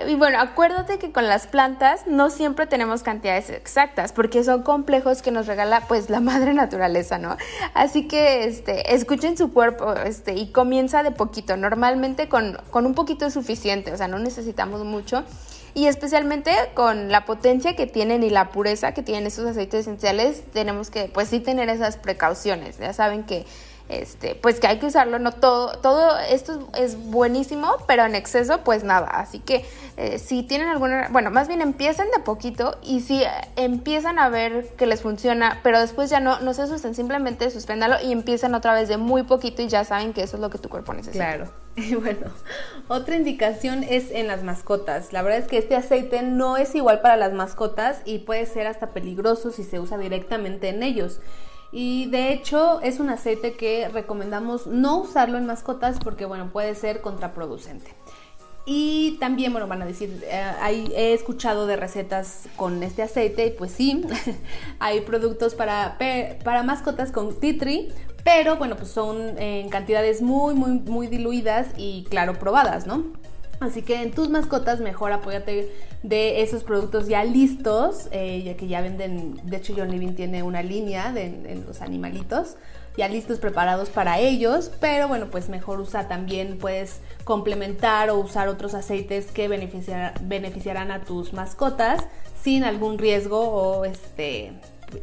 Y 0.08 0.16
bueno, 0.16 0.40
acuérdate 0.40 0.98
que 0.98 1.12
con 1.12 1.28
las 1.28 1.48
plantas 1.48 2.08
no 2.08 2.30
siempre 2.30 2.68
tenemos 2.68 3.04
cantidades 3.04 3.50
exactas 3.50 4.14
porque 4.14 4.44
son 4.44 4.64
complejos 4.64 5.22
que 5.22 5.32
nos 5.32 5.48
regala 5.48 5.88
pues 5.88 6.10
la 6.10 6.20
madre 6.20 6.54
naturaleza, 6.54 7.18
¿no? 7.18 7.38
Así 7.74 8.08
que 8.08 8.46
este, 8.46 8.94
escuchen 8.94 9.38
su 9.38 9.52
cuerpo 9.52 9.94
este, 9.94 10.34
y 10.36 10.52
comienza 10.52 11.04
de 11.04 11.12
poquito. 11.12 11.58
Normalmente 11.58 12.30
con, 12.30 12.58
con 12.70 12.86
un 12.86 12.94
poquito 12.94 13.26
es 13.26 13.34
suficiente, 13.34 13.92
o 13.92 13.98
sea, 13.98 14.08
no 14.08 14.20
necesitamos 14.20 14.84
mucho 14.84 15.24
y 15.76 15.88
especialmente 15.88 16.52
con 16.76 17.10
la 17.10 17.26
potencia 17.26 17.76
que 17.76 17.88
tienen 17.88 18.24
y 18.24 18.30
la 18.30 18.50
pureza 18.50 18.94
que 18.94 19.02
tienen 19.02 19.26
esos 19.26 19.46
aceites 19.46 19.82
esenciales, 19.82 20.44
tenemos 20.54 20.90
que 20.92 21.06
pues 21.06 21.30
sí 21.30 21.40
tener 21.40 21.70
esas 21.70 21.98
precauciones. 21.98 22.78
Ya 22.78 22.94
saben 22.94 23.24
que 23.24 23.46
este, 23.90 24.36
pues 24.36 24.60
que 24.60 24.68
hay 24.68 24.80
que 24.80 24.86
usarlo, 24.86 25.20
no 25.20 25.32
todo, 25.32 25.78
todo 25.80 26.18
esto 26.20 26.70
es 26.78 26.98
buenísimo, 26.98 27.76
pero 27.88 28.06
en 28.06 28.16
exceso 28.16 28.62
pues 28.64 28.84
nada, 28.84 29.08
así 29.08 29.40
que 29.40 29.66
eh, 29.98 30.18
si 30.20 30.44
tienen 30.44 30.70
alguna, 30.70 31.10
bueno, 31.12 31.30
más 31.30 31.48
bien 31.48 31.62
empiecen 31.62 32.10
de 32.12 32.20
poquito 32.20 32.78
y 32.82 33.02
si 33.02 33.24
empiezan 33.56 34.20
a 34.20 34.30
ver 34.30 34.70
que 34.78 34.88
les 34.88 35.02
funciona, 35.02 35.60
pero 35.64 35.80
después 35.80 36.10
ya 36.10 36.20
no, 36.20 36.40
no 36.40 36.54
se 36.54 36.64
asusten, 36.64 36.96
simplemente 36.96 37.50
suspéndalo 37.52 37.98
y 38.04 38.12
empiezan 38.12 38.56
otra 38.56 38.74
vez 38.74 38.88
de 38.88 38.98
muy 38.98 39.24
poquito 39.24 39.62
y 39.62 39.68
ya 39.68 39.84
saben 39.84 40.14
que 40.14 40.24
eso 40.24 40.38
es 40.38 40.42
lo 40.42 40.50
que 40.50 40.58
tu 40.58 40.70
cuerpo 40.70 40.94
necesita. 40.94 41.26
Claro. 41.26 41.52
Y 41.76 41.96
bueno, 41.96 42.28
otra 42.88 43.16
indicación 43.16 43.84
es 43.84 44.12
en 44.12 44.28
las 44.28 44.44
mascotas. 44.44 45.12
La 45.12 45.24
verdad 45.24 45.40
es 45.40 45.48
que 45.48 45.58
este 45.58 45.76
aceite 45.76 46.22
no 46.22 46.56
es 46.56 46.76
igual 46.76 47.02
para 47.02 47.18
las 47.18 47.34
mascotas 47.34 48.02
y 48.06 48.20
puede 48.20 48.46
ser 48.46 48.68
hasta 48.68 48.92
peligroso 48.92 49.52
si 49.52 49.64
se 49.64 49.80
usa 49.80 49.98
directamente 49.98 50.70
en 50.70 50.84
ellos. 50.84 51.20
Y 51.74 52.06
de 52.06 52.32
hecho 52.32 52.80
es 52.82 53.00
un 53.00 53.10
aceite 53.10 53.54
que 53.54 53.90
recomendamos 53.90 54.68
no 54.68 54.98
usarlo 55.00 55.40
en 55.40 55.48
mascotas 55.48 55.98
porque 55.98 56.26
bueno, 56.26 56.52
puede 56.52 56.76
ser 56.76 57.02
contraproducente. 57.02 57.92
Y 58.66 59.18
también, 59.20 59.52
bueno, 59.52 59.68
van 59.68 59.82
a 59.82 59.86
decir, 59.86 60.24
eh, 60.26 60.92
he 60.96 61.14
escuchado 61.14 61.68
de 61.68 61.76
recetas 61.76 62.48
con 62.56 62.82
este 62.82 63.02
aceite 63.02 63.48
y 63.48 63.50
pues 63.50 63.72
sí, 63.72 64.06
hay 64.80 65.02
productos 65.02 65.54
para, 65.54 65.98
para 66.44 66.64
mascotas 66.64 67.12
con 67.12 67.38
tea 67.40 67.58
tree, 67.58 67.92
pero 68.24 68.56
bueno, 68.56 68.78
pues 68.78 68.90
son 68.90 69.38
en 69.38 69.68
cantidades 69.70 70.22
muy, 70.22 70.54
muy, 70.54 70.80
muy 70.80 71.08
diluidas 71.08 71.68
y 71.76 72.06
claro, 72.10 72.40
probadas, 72.40 72.88
¿no? 72.88 73.04
Así 73.64 73.82
que 73.82 74.02
en 74.02 74.12
tus 74.12 74.30
mascotas 74.30 74.80
mejor 74.80 75.12
apóyate 75.12 75.72
de 76.04 76.42
esos 76.42 76.64
productos 76.64 77.08
ya 77.08 77.24
listos, 77.24 78.08
eh, 78.12 78.44
ya 78.44 78.56
que 78.56 78.68
ya 78.68 78.82
venden, 78.82 79.40
de 79.44 79.58
hecho 79.58 79.74
John 79.76 79.90
Living 79.90 80.14
tiene 80.14 80.44
una 80.44 80.62
línea 80.62 81.12
de 81.12 81.64
los 81.66 81.82
animalitos 81.82 82.58
ya 82.96 83.08
listos, 83.08 83.40
preparados 83.40 83.90
para 83.90 84.20
ellos, 84.20 84.72
pero 84.80 85.08
bueno, 85.08 85.28
pues 85.32 85.50
mejor 85.50 85.80
usa 85.80 86.08
también, 86.08 86.58
puedes 86.60 87.00
complementar 87.24 88.10
o 88.10 88.20
usar 88.20 88.48
otros 88.48 88.76
aceites 88.76 89.32
que 89.32 89.48
beneficiarán 89.48 90.92
a 90.92 91.02
tus 91.04 91.34
mascotas 91.34 92.04
sin 92.42 92.64
algún 92.64 92.98
riesgo 92.98 93.40
o 93.40 93.86
este 93.86 94.54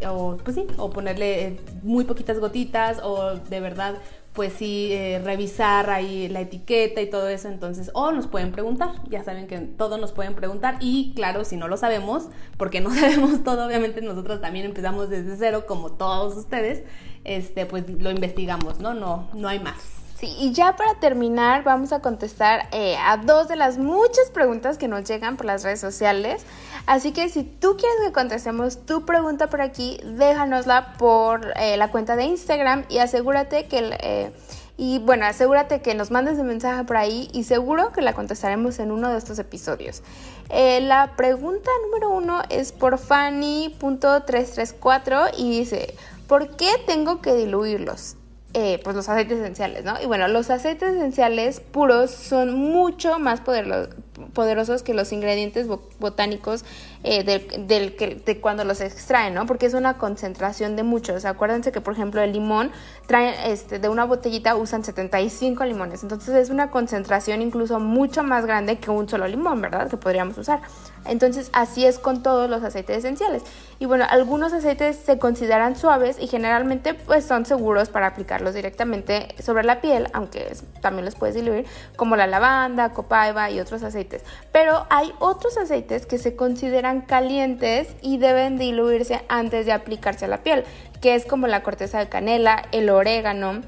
o 0.09 0.37
pues 0.37 0.55
sí, 0.55 0.67
o 0.77 0.91
ponerle 0.91 1.59
muy 1.83 2.05
poquitas 2.05 2.39
gotitas 2.39 3.01
o 3.03 3.35
de 3.35 3.59
verdad 3.59 3.95
pues 4.41 4.55
sí, 4.55 4.89
eh, 4.91 5.21
revisar 5.23 5.91
ahí 5.91 6.27
la 6.27 6.41
etiqueta 6.41 7.03
y 7.03 7.11
todo 7.11 7.29
eso, 7.29 7.49
entonces, 7.49 7.91
o 7.93 8.11
nos 8.11 8.27
pueden 8.27 8.53
preguntar, 8.53 8.93
ya 9.07 9.23
saben 9.23 9.47
que 9.47 9.59
todo 9.59 9.99
nos 9.99 10.13
pueden 10.13 10.35
preguntar 10.35 10.79
y 10.81 11.13
claro, 11.15 11.45
si 11.45 11.59
no 11.59 11.69
lo 11.69 11.77
sabemos, 11.77 12.31
porque 12.57 12.81
no 12.81 12.89
sabemos 12.95 13.45
todo, 13.45 13.67
obviamente 13.67 14.01
nosotros 14.01 14.41
también 14.41 14.65
empezamos 14.65 15.11
desde 15.11 15.37
cero, 15.37 15.67
como 15.69 15.93
todos 15.93 16.39
ustedes, 16.39 16.85
este, 17.25 17.67
pues 17.67 17.87
lo 17.91 18.11
investigamos, 18.11 18.81
¿no? 18.81 18.95
No, 18.95 19.29
no 19.35 19.47
hay 19.47 19.59
más. 19.59 20.00
Sí, 20.21 20.37
y 20.39 20.53
ya 20.53 20.77
para 20.77 20.95
terminar 20.97 21.65
vamos 21.65 21.95
a 21.95 22.01
contestar 22.01 22.69
eh, 22.73 22.99
a 22.99 23.17
dos 23.17 23.49
de 23.49 23.57
las 23.57 23.79
muchas 23.79 24.29
preguntas 24.35 24.77
que 24.77 24.87
nos 24.87 25.05
llegan 25.05 25.39
por 25.39 25.47
las 25.47 25.63
redes 25.63 25.81
sociales. 25.81 26.45
Así 26.85 27.13
que 27.13 27.31
si 27.31 27.43
tú 27.43 27.79
quieres 27.79 27.97
que 28.05 28.13
contestemos 28.13 28.85
tu 28.85 29.07
pregunta 29.07 29.47
por 29.47 29.63
aquí, 29.63 29.99
déjanosla 30.05 30.93
por 30.99 31.55
eh, 31.57 31.79
la 31.79 31.91
cuenta 31.91 32.17
de 32.17 32.25
Instagram 32.25 32.85
y 32.91 32.99
asegúrate 32.99 33.65
que... 33.65 33.97
Eh, 34.03 34.31
y 34.77 34.99
bueno, 34.99 35.25
asegúrate 35.25 35.81
que 35.81 35.95
nos 35.95 36.11
mandes 36.11 36.39
un 36.39 36.49
mensaje 36.49 36.85
por 36.85 36.99
ahí 36.99 37.31
y 37.33 37.45
seguro 37.45 37.91
que 37.93 38.03
la 38.03 38.13
contestaremos 38.13 38.79
en 38.79 38.93
uno 38.93 39.09
de 39.11 39.17
estos 39.17 39.39
episodios. 39.39 40.03
la 40.51 41.15
pregunta 41.17 41.71
número 41.85 42.11
uno 42.11 42.43
es 42.51 42.73
por 42.73 42.99
Fanny.334 42.99 45.31
y 45.37 45.51
dice, 45.51 45.95
¿por 46.27 46.57
qué 46.57 46.73
tengo 46.87 47.23
que 47.23 47.33
diluirlos? 47.35 48.17
Eh, 48.53 48.81
pues 48.83 48.97
los 48.97 49.09
aceites 49.09 49.39
esenciales, 49.39 49.85
¿no? 49.85 50.03
Y 50.03 50.07
bueno, 50.07 50.27
los 50.27 50.51
aceites 50.51 50.95
esenciales 50.95 51.61
puros 51.61 52.11
son 52.11 52.53
mucho 52.53 53.21
más 53.21 53.41
poderosos 53.41 54.83
que 54.83 54.93
los 54.93 55.13
ingredientes 55.13 55.69
botánicos 56.01 56.65
eh, 57.03 57.25
del, 57.25 57.97
que, 57.97 58.17
de 58.17 58.41
cuando 58.41 58.65
los 58.65 58.81
extraen, 58.83 59.33
¿no? 59.33 59.47
Porque 59.47 59.67
es 59.67 59.75
una 59.75 59.97
concentración 59.97 60.77
de 60.77 60.83
muchos. 60.83 61.25
Acuérdense 61.25 61.73
que, 61.73 61.81
por 61.81 61.95
ejemplo, 61.95 62.21
el 62.21 62.33
limón, 62.33 62.73
trae, 63.07 63.51
este, 63.53 63.79
de 63.79 63.89
una 63.89 64.05
botellita 64.05 64.55
usan 64.55 64.85
75 64.85 65.65
limones. 65.65 66.03
Entonces 66.03 66.35
es 66.35 66.51
una 66.51 66.71
concentración 66.71 67.41
incluso 67.41 67.81
mucho 67.81 68.23
más 68.23 68.45
grande 68.45 68.79
que 68.79 68.91
un 68.91 69.09
solo 69.09 69.27
limón, 69.27 69.63
¿verdad? 69.63 69.89
Que 69.89 69.97
podríamos 69.97 70.37
usar. 70.37 70.61
Entonces 71.07 71.51
así 71.55 71.87
es 71.87 71.99
con 71.99 72.23
todos 72.23 72.51
los 72.51 72.63
aceites 72.63 72.99
esenciales. 72.99 73.43
Y 73.79 73.87
bueno, 73.87 74.05
algunos 74.09 74.53
aceites 74.53 74.97
se 74.97 75.19
consideran 75.19 75.75
suaves 75.75 76.19
y 76.21 76.27
generalmente 76.27 76.93
pues 76.93 77.25
son 77.25 77.47
seguros 77.47 77.89
para 77.89 78.09
aplicarlos 78.09 78.55
directamente 78.55 79.35
sobre 79.43 79.65
la 79.65 79.81
piel, 79.81 80.09
aunque 80.13 80.55
también 80.83 81.07
los 81.07 81.15
puedes 81.15 81.35
diluir, 81.35 81.65
como 81.97 82.17
la 82.17 82.27
lavanda, 82.27 82.93
copaiba 82.93 83.51
y 83.51 83.59
otros 83.59 83.83
aceites. 83.83 84.23
Pero 84.53 84.87
hay 84.91 85.13
otros 85.19 85.57
aceites 85.57 86.05
que 86.05 86.19
se 86.19 86.37
consideran 86.37 86.90
calientes 87.01 87.89
y 88.03 88.19
deben 88.19 88.59
diluirse 88.59 89.23
antes 89.29 89.67
de 89.67 89.73
aplicarse 89.73 90.25
a 90.25 90.29
la 90.29 90.43
piel, 90.43 90.65
que 91.01 91.15
es 91.15 91.25
como 91.25 91.47
la 91.47 91.63
corteza 91.63 91.99
de 92.01 92.09
canela, 92.09 92.65
el 92.73 92.91
orégano, 92.91 93.63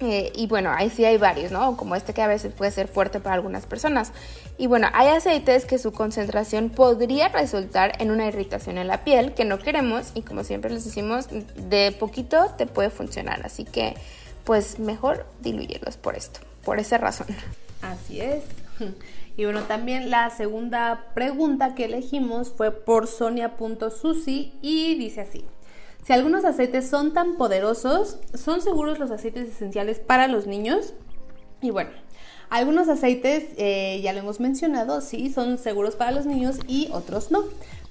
Eh, 0.00 0.30
y 0.36 0.46
bueno, 0.46 0.70
ahí 0.70 0.90
sí 0.90 1.04
hay 1.04 1.18
varios, 1.18 1.50
¿no? 1.50 1.76
Como 1.76 1.96
este 1.96 2.14
que 2.14 2.22
a 2.22 2.28
veces 2.28 2.52
puede 2.52 2.70
ser 2.70 2.86
fuerte 2.86 3.18
para 3.18 3.34
algunas 3.34 3.66
personas. 3.66 4.12
Y 4.56 4.68
bueno, 4.68 4.86
hay 4.92 5.08
aceites 5.08 5.66
que 5.66 5.76
su 5.76 5.90
concentración 5.90 6.70
podría 6.70 7.30
resultar 7.30 8.00
en 8.00 8.12
una 8.12 8.26
irritación 8.26 8.78
en 8.78 8.86
la 8.86 9.02
piel 9.02 9.34
que 9.34 9.44
no 9.44 9.58
queremos 9.58 10.12
y 10.14 10.22
como 10.22 10.44
siempre 10.44 10.70
les 10.70 10.84
decimos, 10.84 11.26
de 11.56 11.90
poquito 11.90 12.46
te 12.56 12.66
puede 12.66 12.90
funcionar. 12.90 13.40
Así 13.44 13.64
que 13.64 13.96
pues 14.44 14.78
mejor 14.78 15.26
diluirlos 15.40 15.96
por 15.96 16.14
esto, 16.14 16.38
por 16.64 16.78
esa 16.78 16.98
razón. 16.98 17.26
Así 17.82 18.20
es. 18.20 18.44
Y 19.38 19.44
bueno, 19.44 19.62
también 19.62 20.10
la 20.10 20.30
segunda 20.30 21.12
pregunta 21.14 21.76
que 21.76 21.84
elegimos 21.84 22.50
fue 22.50 22.72
por 22.72 23.06
Sonia.susi 23.06 24.52
y 24.60 24.96
dice 24.96 25.20
así. 25.20 25.44
Si 26.04 26.12
algunos 26.12 26.44
aceites 26.44 26.90
son 26.90 27.12
tan 27.14 27.36
poderosos, 27.36 28.18
¿son 28.34 28.60
seguros 28.62 28.98
los 28.98 29.12
aceites 29.12 29.48
esenciales 29.48 30.00
para 30.00 30.26
los 30.26 30.48
niños? 30.48 30.92
Y 31.62 31.70
bueno, 31.70 31.90
algunos 32.50 32.88
aceites, 32.88 33.44
eh, 33.58 34.00
ya 34.02 34.12
lo 34.12 34.18
hemos 34.18 34.40
mencionado, 34.40 35.00
sí, 35.00 35.30
son 35.30 35.56
seguros 35.56 35.94
para 35.94 36.10
los 36.10 36.26
niños 36.26 36.58
y 36.66 36.88
otros 36.92 37.30
no. 37.30 37.44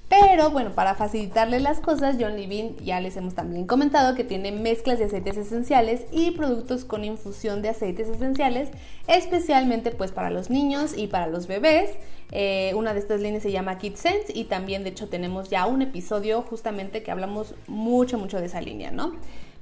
Pero 0.08 0.50
bueno, 0.50 0.72
para 0.72 0.94
facilitarle 0.94 1.60
las 1.60 1.80
cosas, 1.80 2.16
John 2.18 2.36
Levine 2.36 2.74
ya 2.82 2.98
les 3.00 3.16
hemos 3.18 3.34
también 3.34 3.66
comentado 3.66 4.14
que 4.14 4.24
tiene 4.24 4.52
mezclas 4.52 4.98
de 4.98 5.04
aceites 5.04 5.36
esenciales 5.36 6.06
y 6.10 6.30
productos 6.30 6.86
con 6.86 7.04
infusión 7.04 7.60
de 7.60 7.68
aceites 7.68 8.08
esenciales, 8.08 8.70
especialmente 9.06 9.90
pues 9.90 10.10
para 10.10 10.30
los 10.30 10.48
niños 10.48 10.96
y 10.96 11.08
para 11.08 11.26
los 11.26 11.46
bebés. 11.46 11.90
Eh, 12.32 12.72
una 12.74 12.94
de 12.94 13.00
estas 13.00 13.20
líneas 13.20 13.42
se 13.42 13.52
llama 13.52 13.76
Kid 13.76 13.96
Sense 13.96 14.32
y 14.34 14.44
también 14.44 14.82
de 14.82 14.90
hecho 14.90 15.08
tenemos 15.08 15.50
ya 15.50 15.66
un 15.66 15.82
episodio 15.82 16.40
justamente 16.42 17.02
que 17.02 17.10
hablamos 17.10 17.54
mucho, 17.66 18.18
mucho 18.18 18.38
de 18.38 18.46
esa 18.46 18.62
línea, 18.62 18.90
¿no? 18.90 19.14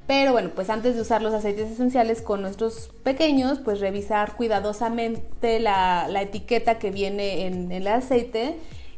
Pero 0.07 0.31
bueno, 0.31 0.51
pues 0.55 0.71
antes 0.71 0.95
de 0.95 1.01
usar 1.01 1.21
los 1.21 1.35
aceites 1.35 1.71
esenciales 1.71 2.23
con 2.23 2.41
nuestros 2.41 2.91
pequeños, 3.03 3.59
pues 3.59 3.81
revisar 3.81 4.37
cuidadosamente 4.37 5.59
la, 5.59 6.07
etiqueta 6.21 6.79
que 6.79 6.93
viene 6.93 7.47
en 7.47 7.73
el 7.73 7.89
aceite 7.89 8.55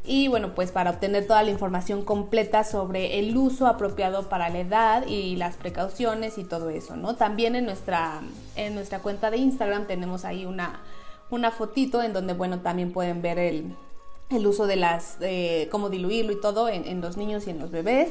y 0.08 0.28
bueno, 0.28 0.54
pues 0.54 0.72
para 0.72 0.90
obtener 0.90 1.26
toda 1.26 1.42
la 1.42 1.50
información 1.50 2.02
completa 2.02 2.64
sobre 2.64 3.18
el 3.18 3.36
uso 3.36 3.66
apropiado 3.66 4.30
para 4.30 4.48
la 4.48 4.60
edad 4.60 5.06
y 5.06 5.36
las 5.36 5.56
precauciones 5.56 6.38
y 6.38 6.44
todo 6.44 6.70
eso, 6.70 6.96
¿no? 6.96 7.14
También 7.14 7.54
en 7.54 7.66
nuestra, 7.66 8.22
en 8.56 8.74
nuestra 8.74 9.00
cuenta 9.00 9.30
de 9.30 9.36
Instagram 9.36 9.86
tenemos 9.86 10.24
ahí 10.24 10.46
una, 10.46 10.80
una 11.30 11.50
fotito 11.50 12.02
en 12.02 12.14
donde, 12.14 12.32
bueno, 12.32 12.60
también 12.60 12.90
pueden 12.90 13.20
ver 13.20 13.38
el, 13.38 13.76
uso 14.46 14.66
de 14.66 14.76
las, 14.76 15.18
eh, 15.20 15.68
cómo 15.70 15.90
diluirlo 15.90 16.32
y 16.32 16.40
todo 16.40 16.70
en, 16.70 16.86
en 16.86 17.02
los 17.02 17.18
niños 17.18 17.46
y 17.46 17.50
en 17.50 17.58
los 17.58 17.70
bebés. 17.70 18.08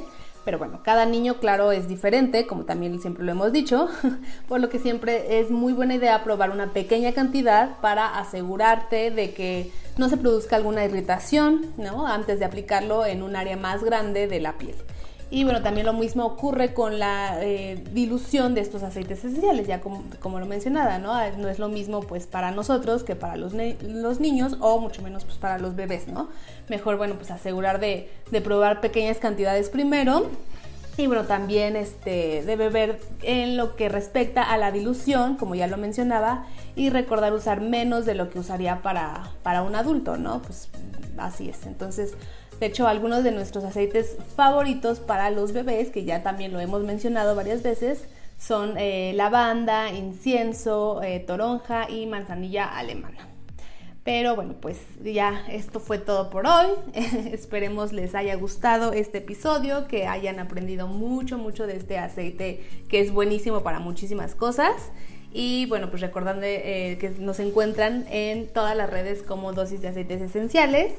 Pero 0.48 0.60
bueno, 0.60 0.80
cada 0.82 1.06
niño, 1.06 1.40
claro, 1.42 1.74
es 1.74 1.90
diferente, 1.90 2.48
como 2.48 2.64
también 2.64 3.02
siempre 3.02 3.26
lo 3.26 3.34
hemos 3.34 3.52
dicho, 3.52 3.90
por 4.48 4.62
lo 4.62 4.70
que 4.70 4.80
siempre 4.80 5.42
es 5.42 5.52
muy 5.52 5.74
buena 5.74 5.96
idea 5.96 6.24
probar 6.24 6.52
una 6.52 6.72
pequeña 6.72 7.12
cantidad 7.12 7.82
para 7.82 8.18
asegurarte 8.18 9.12
de 9.12 9.34
que 9.34 9.74
no 9.98 10.08
se 10.08 10.16
produzca 10.16 10.56
alguna 10.56 10.86
irritación, 10.86 11.66
¿no? 11.76 12.08
Antes 12.08 12.40
de 12.40 12.46
aplicarlo 12.46 13.06
en 13.06 13.24
un 13.24 13.36
área 13.36 13.58
más 13.58 13.84
grande 13.84 14.28
de 14.28 14.40
la 14.40 14.54
piel. 14.54 14.78
Y 15.30 15.44
bueno, 15.44 15.62
también 15.62 15.86
lo 15.86 15.94
mismo 15.94 16.26
ocurre 16.26 16.74
con 16.74 17.00
la 17.00 17.44
eh, 17.44 17.84
dilución 17.92 18.54
de 18.56 18.62
estos 18.62 18.82
aceites 18.84 19.20
esenciales, 19.20 19.68
ya 19.68 19.82
como, 19.82 20.04
como, 20.22 20.40
lo 20.40 20.46
mencionaba, 20.46 21.00
¿no? 21.00 21.14
No 21.38 21.50
es 21.50 21.60
lo 21.60 21.68
mismo 21.68 22.00
pues 22.00 22.28
para 22.28 22.52
nosotros 22.52 23.04
que 23.04 23.16
para 23.16 23.36
los, 23.36 23.54
los 23.82 24.20
niños 24.22 24.56
o 24.62 24.80
mucho 24.80 25.02
menos 25.02 25.26
pues 25.26 25.38
para 25.38 25.60
los 25.60 25.76
bebés, 25.76 26.08
¿no? 26.08 26.30
Mejor, 26.70 26.96
bueno, 26.96 27.16
pues 27.16 27.30
asegurar 27.30 27.82
de, 27.82 28.10
de 28.32 28.42
probar 28.42 28.80
pequeñas 28.80 29.18
cantidades 29.18 29.70
primero 29.70 30.30
y 30.98 31.06
bueno, 31.06 31.26
también 31.26 31.76
este, 31.76 32.42
de 32.44 32.56
beber 32.56 33.00
en 33.22 33.56
lo 33.56 33.76
que 33.76 33.88
respecta 33.88 34.42
a 34.42 34.58
la 34.58 34.72
dilución, 34.72 35.36
como 35.36 35.54
ya 35.54 35.68
lo 35.68 35.78
mencionaba, 35.78 36.48
y 36.76 36.90
recordar 36.90 37.34
usar 37.34 37.62
menos 37.62 38.06
de 38.08 38.16
lo 38.16 38.32
que 38.32 38.40
usaría 38.40 38.82
para, 38.82 39.32
para 39.44 39.62
un 39.62 39.76
adulto, 39.76 40.18
¿no? 40.18 40.42
Pues 40.42 40.70
así 41.18 41.50
es. 41.50 41.68
Entonces, 41.68 42.16
de 42.60 42.66
hecho, 42.66 42.88
algunos 42.88 43.24
de 43.24 43.32
nuestros 43.32 43.64
aceites 43.64 44.18
favoritos 44.36 45.00
para 45.00 45.30
los 45.30 45.54
bebés, 45.54 45.90
que 45.90 46.06
ya 46.06 46.24
también 46.24 46.54
lo 46.54 46.60
hemos 46.60 46.84
mencionado 46.84 47.36
varias 47.36 47.62
veces, 47.62 48.08
son 48.38 48.76
eh, 48.78 49.14
lavanda, 49.16 49.92
incienso, 49.92 51.02
eh, 51.04 51.20
toronja 51.20 51.90
y 51.90 52.06
manzanilla 52.06 52.66
alemana. 52.66 53.28
Pero 54.04 54.36
bueno, 54.36 54.56
pues 54.62 54.80
ya 55.04 55.44
esto 55.50 55.82
fue 55.82 55.98
todo 55.98 56.30
por 56.30 56.48
hoy. 56.48 56.68
Esperemos 57.34 57.92
les 57.92 58.16
haya 58.16 58.36
gustado 58.36 58.94
este 58.94 59.18
episodio, 59.18 59.88
que 59.88 60.08
hayan 60.08 60.40
aprendido 60.40 60.88
mucho, 60.88 61.38
mucho 61.38 61.68
de 61.68 61.76
este 61.76 61.98
aceite 61.98 62.64
que 62.88 63.02
es 63.02 63.12
buenísimo 63.12 63.64
para 63.64 63.80
muchísimas 63.80 64.34
cosas. 64.34 64.92
Y 65.34 65.66
bueno, 65.66 65.90
pues 65.90 66.02
recordando 66.02 66.44
eh, 66.46 66.98
que 67.02 67.10
nos 67.20 67.40
encuentran 67.42 68.06
en 68.10 68.48
todas 68.48 68.78
las 68.78 68.90
redes 68.90 69.24
como 69.24 69.52
dosis 69.52 69.82
de 69.82 69.90
aceites 69.90 70.22
esenciales. 70.22 70.94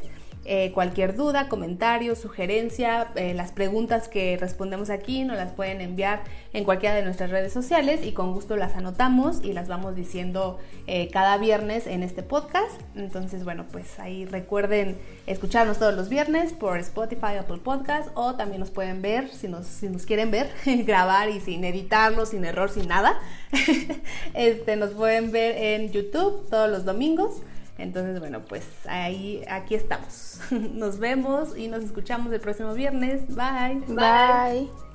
Eh, 0.44 0.72
cualquier 0.72 1.14
duda, 1.14 1.48
comentario, 1.48 2.16
sugerencia, 2.16 3.08
eh, 3.16 3.34
las 3.34 3.52
preguntas 3.52 4.08
que 4.08 4.36
respondemos 4.38 4.88
aquí 4.88 5.24
nos 5.24 5.36
las 5.36 5.52
pueden 5.52 5.80
enviar 5.82 6.22
en 6.54 6.64
cualquiera 6.64 6.94
de 6.94 7.02
nuestras 7.02 7.30
redes 7.30 7.52
sociales 7.52 8.00
y 8.02 8.12
con 8.12 8.32
gusto 8.32 8.56
las 8.56 8.74
anotamos 8.74 9.40
y 9.42 9.52
las 9.52 9.68
vamos 9.68 9.94
diciendo 9.94 10.58
eh, 10.86 11.10
cada 11.12 11.36
viernes 11.36 11.86
en 11.86 12.02
este 12.02 12.22
podcast. 12.22 12.80
Entonces, 12.94 13.44
bueno, 13.44 13.66
pues 13.70 13.98
ahí 13.98 14.24
recuerden 14.24 14.96
escucharnos 15.26 15.78
todos 15.78 15.94
los 15.94 16.08
viernes 16.08 16.54
por 16.54 16.78
Spotify, 16.78 17.36
Apple 17.38 17.58
Podcast 17.62 18.08
o 18.14 18.34
también 18.34 18.60
nos 18.60 18.70
pueden 18.70 19.02
ver, 19.02 19.28
si 19.28 19.48
nos, 19.48 19.66
si 19.66 19.88
nos 19.88 20.06
quieren 20.06 20.30
ver, 20.30 20.50
grabar 20.86 21.28
y 21.28 21.40
sin 21.40 21.62
editarlo, 21.64 22.24
sin 22.24 22.44
error, 22.44 22.70
sin 22.70 22.88
nada. 22.88 23.20
este, 24.34 24.76
nos 24.76 24.90
pueden 24.90 25.30
ver 25.30 25.56
en 25.56 25.92
YouTube 25.92 26.48
todos 26.48 26.70
los 26.70 26.84
domingos. 26.84 27.42
Entonces, 27.78 28.18
bueno, 28.18 28.42
pues 28.44 28.66
ahí, 28.86 29.44
aquí 29.48 29.74
estamos. 29.74 30.40
Nos 30.50 30.98
vemos 30.98 31.56
y 31.56 31.68
nos 31.68 31.84
escuchamos 31.84 32.32
el 32.32 32.40
próximo 32.40 32.74
viernes. 32.74 33.26
Bye. 33.28 33.82
Bye. 33.86 34.87